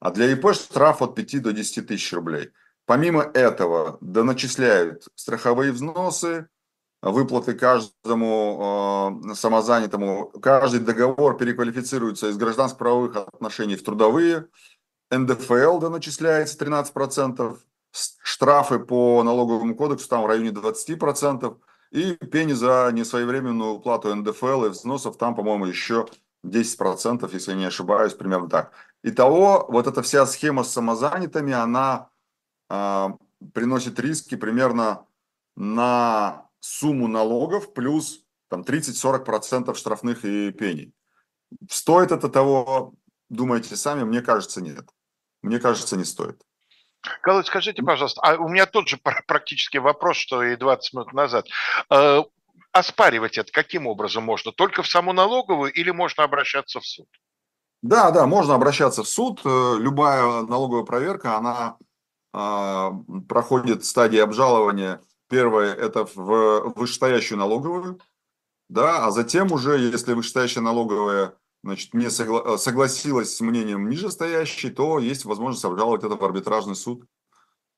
[0.00, 2.50] А для ИП штраф от 5 до 10 тысяч рублей.
[2.84, 6.48] Помимо этого, доначисляют страховые взносы,
[7.02, 10.26] выплаты каждому э, самозанятому.
[10.40, 14.46] Каждый договор переквалифицируется из гражданско-правовых отношений в трудовые.
[15.10, 17.58] НДФЛ доначисляется 13%.
[18.22, 21.56] Штрафы по налоговому кодексу там в районе 20%.
[21.90, 26.06] И пени за несвоевременную уплату НДФЛ и взносов там, по-моему, еще
[26.46, 28.72] 10%, если не ошибаюсь, примерно так.
[29.02, 32.08] Итого, вот эта вся схема с самозанятыми, она
[32.70, 33.08] э,
[33.52, 35.04] приносит риски примерно
[35.56, 40.94] на сумму налогов плюс там 30-40% штрафных и пений.
[41.68, 42.94] Стоит это того,
[43.28, 44.88] думаете сами, мне кажется, нет.
[45.42, 46.40] Мне кажется, не стоит.
[47.20, 48.96] Колодь, скажите, пожалуйста, а у меня тот же
[49.26, 51.48] практически вопрос, что и 20 минут назад.
[51.90, 52.22] Э,
[52.70, 54.52] оспаривать это каким образом можно?
[54.52, 57.08] Только в саму налоговую или можно обращаться в суд?
[57.82, 59.40] Да, да, можно обращаться в суд.
[59.44, 61.76] Э, любая налоговая проверка, она
[62.32, 62.90] э,
[63.28, 65.00] проходит стадии обжалования.
[65.32, 67.98] Первое– это в вышестоящую налоговую,
[68.68, 74.98] да, а затем уже, если вышестоящая налоговая значит, не согла- согласилась с мнением нижестоящей, то
[74.98, 77.06] есть возможность обжаловать это в арбитражный суд.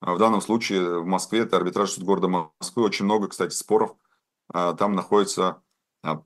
[0.01, 2.83] А в данном случае в Москве это арбитражный суд города Москвы.
[2.83, 3.95] Очень много, кстати, споров
[4.53, 5.63] а, там находится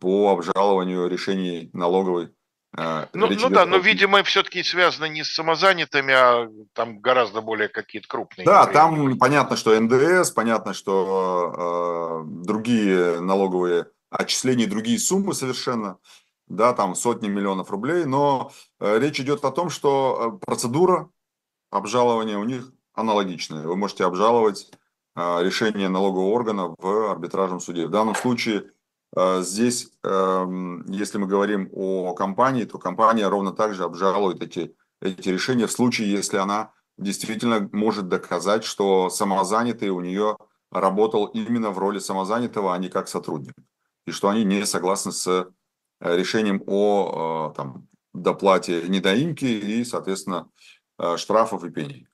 [0.01, 2.35] по обжалованию решений налоговой
[2.77, 7.69] а, ну, ну да, но, видимо, все-таки связано не с самозанятыми, а там гораздо более
[7.69, 8.45] какие-то крупные.
[8.45, 15.99] Да, там понятно, что НДС, понятно, что э, другие налоговые отчисления, другие суммы совершенно,
[16.47, 21.09] да, там сотни миллионов рублей, но э, речь идет о том, что процедура
[21.71, 23.67] обжалования у них аналогичная.
[23.67, 24.71] Вы можете обжаловать
[25.17, 27.87] э, решение налогового органа в арбитражном суде.
[27.87, 28.73] В данном случае
[29.17, 35.31] здесь, эм, если мы говорим о компании, то компания ровно так же обжалует эти, эти
[35.31, 40.37] решения в случае, если она действительно может доказать, что самозанятый у нее
[40.71, 43.55] работал именно в роли самозанятого, а не как сотрудник.
[44.07, 45.47] И что они не согласны с э,
[46.01, 50.51] решением о э, там, доплате недоимки и, соответственно,
[50.99, 52.09] э, штрафов и пений.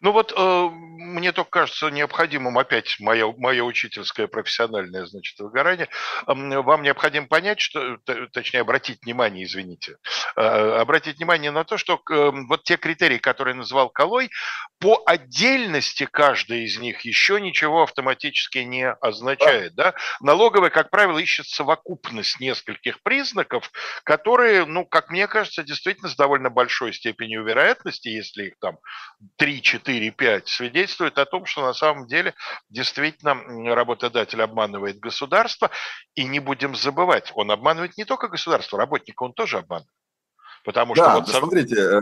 [0.00, 0.68] Ну вот э,
[1.06, 5.88] мне только кажется необходимым опять мое, мое учительское профессиональное, значит, выгорание.
[6.26, 7.98] Вам необходимо понять, что,
[8.32, 9.96] точнее, обратить внимание, извините,
[10.36, 14.30] э, обратить внимание на то, что э, вот те критерии, которые назвал Колой,
[14.78, 19.74] по отдельности каждый из них еще ничего автоматически не означает.
[19.74, 19.94] Да?
[20.20, 23.70] Налоговая, как правило, ищет совокупность нескольких признаков,
[24.04, 28.78] которые, ну, как мне кажется, действительно с довольно большой степенью вероятности, если их там
[29.40, 30.42] 3-4 4-5
[30.96, 32.34] свидетельствует о том, что на самом деле
[32.70, 33.34] действительно
[33.74, 35.70] работодатель обманывает государство.
[36.14, 39.92] И не будем забывать, он обманывает не только государство, работника он тоже обманывает.
[40.64, 41.28] Потому что да, вот...
[41.28, 42.00] смотрите, э,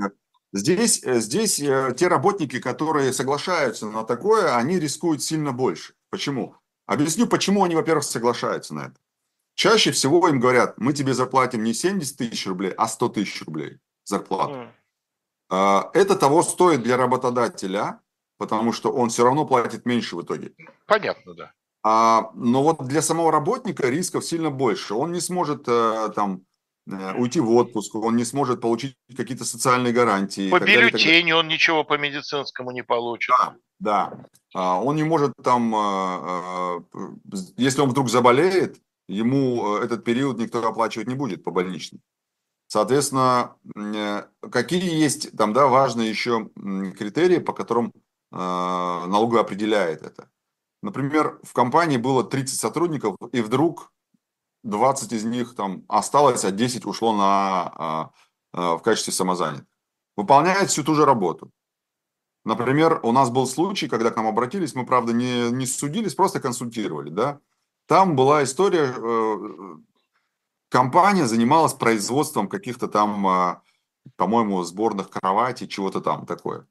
[0.53, 5.95] здесь, э, здесь э, те работники, которые соглашаются на такое, они рискуют сильно больше.
[6.11, 6.57] Почему?
[6.87, 8.95] Объясню, почему они, во-первых, соглашаются на это.
[9.55, 13.79] Чаще всего им говорят, мы тебе заплатим не 70 тысяч рублей, а 100 тысяч рублей
[14.05, 14.69] зарплату.
[15.51, 15.91] Mm.
[15.93, 18.01] Это того стоит для работодателя,
[18.45, 20.53] потому что он все равно платит меньше в итоге.
[20.87, 21.53] Понятно, да.
[21.83, 24.95] А, но вот для самого работника рисков сильно больше.
[24.95, 26.43] Он не сможет э, там
[26.91, 30.51] э, уйти в отпуск, он не сможет получить какие-то социальные гарантии.
[30.51, 33.35] По бюллетеню он ничего по медицинскому не получит.
[33.39, 34.13] Да, да.
[34.55, 36.81] А, он не может там, э,
[37.57, 38.77] если он вдруг заболеет,
[39.09, 42.01] ему этот период никто оплачивать не будет по больничным.
[42.67, 43.57] Соответственно,
[44.51, 46.49] какие есть там, да, важные еще
[46.99, 47.93] критерии, по которым
[48.35, 50.29] э, налоговый определяет это.
[50.83, 53.93] Например, в компании было 30 сотрудников, и вдруг
[54.65, 58.13] 20 из них там осталось, а 10 ушло на,
[58.53, 59.67] э, в качестве самозанятых.
[60.17, 61.51] Выполняет всю ту же работу.
[62.45, 66.41] Например, у нас был случай, когда к нам обратились, мы, правда, не, не судились, просто
[66.41, 67.41] консультировали, да.
[67.87, 68.95] Там была история,
[70.75, 73.63] компания занималась производством каких-то там, а,
[74.17, 76.67] по-моему, сборных кроватей, чего-то там такое.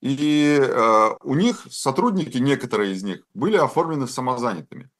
[0.00, 4.90] И э, у них сотрудники, некоторые из них, были оформлены самозанятыми.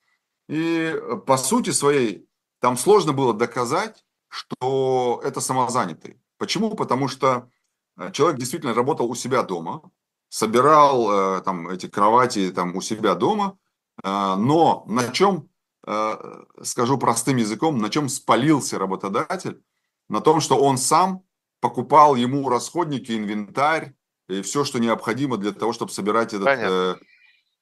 [0.48, 0.94] И
[1.26, 2.26] по сути своей
[2.60, 6.20] там сложно было доказать, что это самозанятый.
[6.36, 6.74] Почему?
[6.74, 7.48] Потому что
[7.96, 9.82] э, человек действительно работал у себя дома,
[10.28, 13.56] собирал э, там эти кровати там у себя дома,
[14.02, 15.48] э, но на чем
[15.90, 19.62] Э, скажу простым языком, на чем спалился работодатель,
[20.10, 21.22] на том, что он сам
[21.60, 23.94] покупал ему расходники, инвентарь
[24.28, 26.48] и все, что необходимо для того, чтобы собирать этот,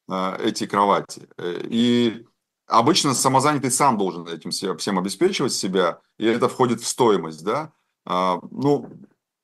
[0.09, 1.29] э, эти кровати.
[1.39, 2.25] И
[2.67, 7.73] обычно самозанятый сам должен этим всем обеспечивать себя, и это входит в стоимость, да.
[8.05, 8.89] Ну,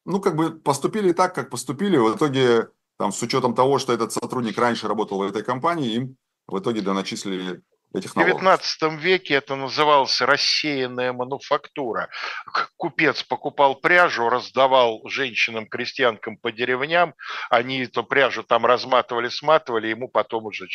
[0.05, 1.97] ну, как бы поступили так, как поступили.
[1.97, 6.17] В итоге, там, с учетом того, что этот сотрудник раньше работал в этой компании, им
[6.47, 7.63] в итоге доначислили
[7.95, 8.37] этих налогов.
[8.37, 12.09] В 19 веке это называлось рассеянная мануфактура.
[12.77, 17.15] Купец покупал пряжу, раздавал женщинам, крестьянкам по деревням,
[17.51, 20.67] они эту пряжу там разматывали, сматывали, ему потом уже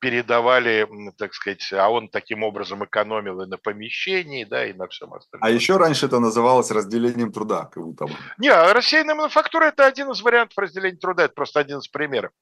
[0.00, 5.12] передавали, так сказать, а он таким образом экономил и на помещении, да, и на всем
[5.14, 5.46] остальном.
[5.46, 8.12] А еще раньше это называлось разделением труда, как будто бы.
[8.38, 12.32] Не, рассеянная мануфактура– это один из вариантов разделения труда, это просто один из примеров.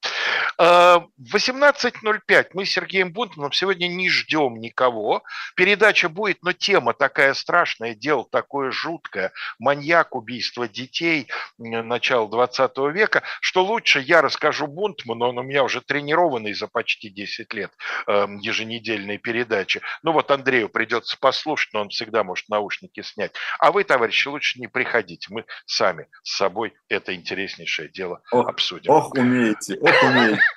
[0.57, 5.23] А, в 18.05 мы с Сергеем Бунтманом сегодня не ждем никого.
[5.55, 9.31] Передача будет, но тема такая страшная, дело такое жуткое.
[9.57, 15.81] Маньяк, убийство детей, начало 20 века, что лучше я расскажу Бунтману, он у меня уже
[15.81, 17.71] тренированный за почти 10 лет
[18.07, 19.81] эм, еженедельной передачи.
[20.03, 23.31] Ну вот Андрею придется послушать, но он всегда может наушники снять.
[23.59, 25.27] А вы, товарищи, лучше не приходите.
[25.31, 28.91] Мы сами с собой это интереснейшее дело ох, обсудим.
[28.91, 30.41] Ох, умеете, ох, умеете.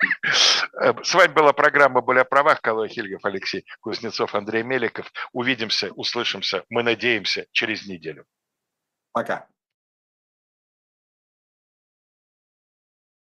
[0.81, 2.61] Э, с вами была программа «Были о правах».
[2.63, 5.13] Калой Хильгов, Алексей Кузнецов, Андрей Меликов.
[5.33, 8.27] Увидимся, услышимся, мы надеемся, через неделю.
[9.13, 9.49] Пока.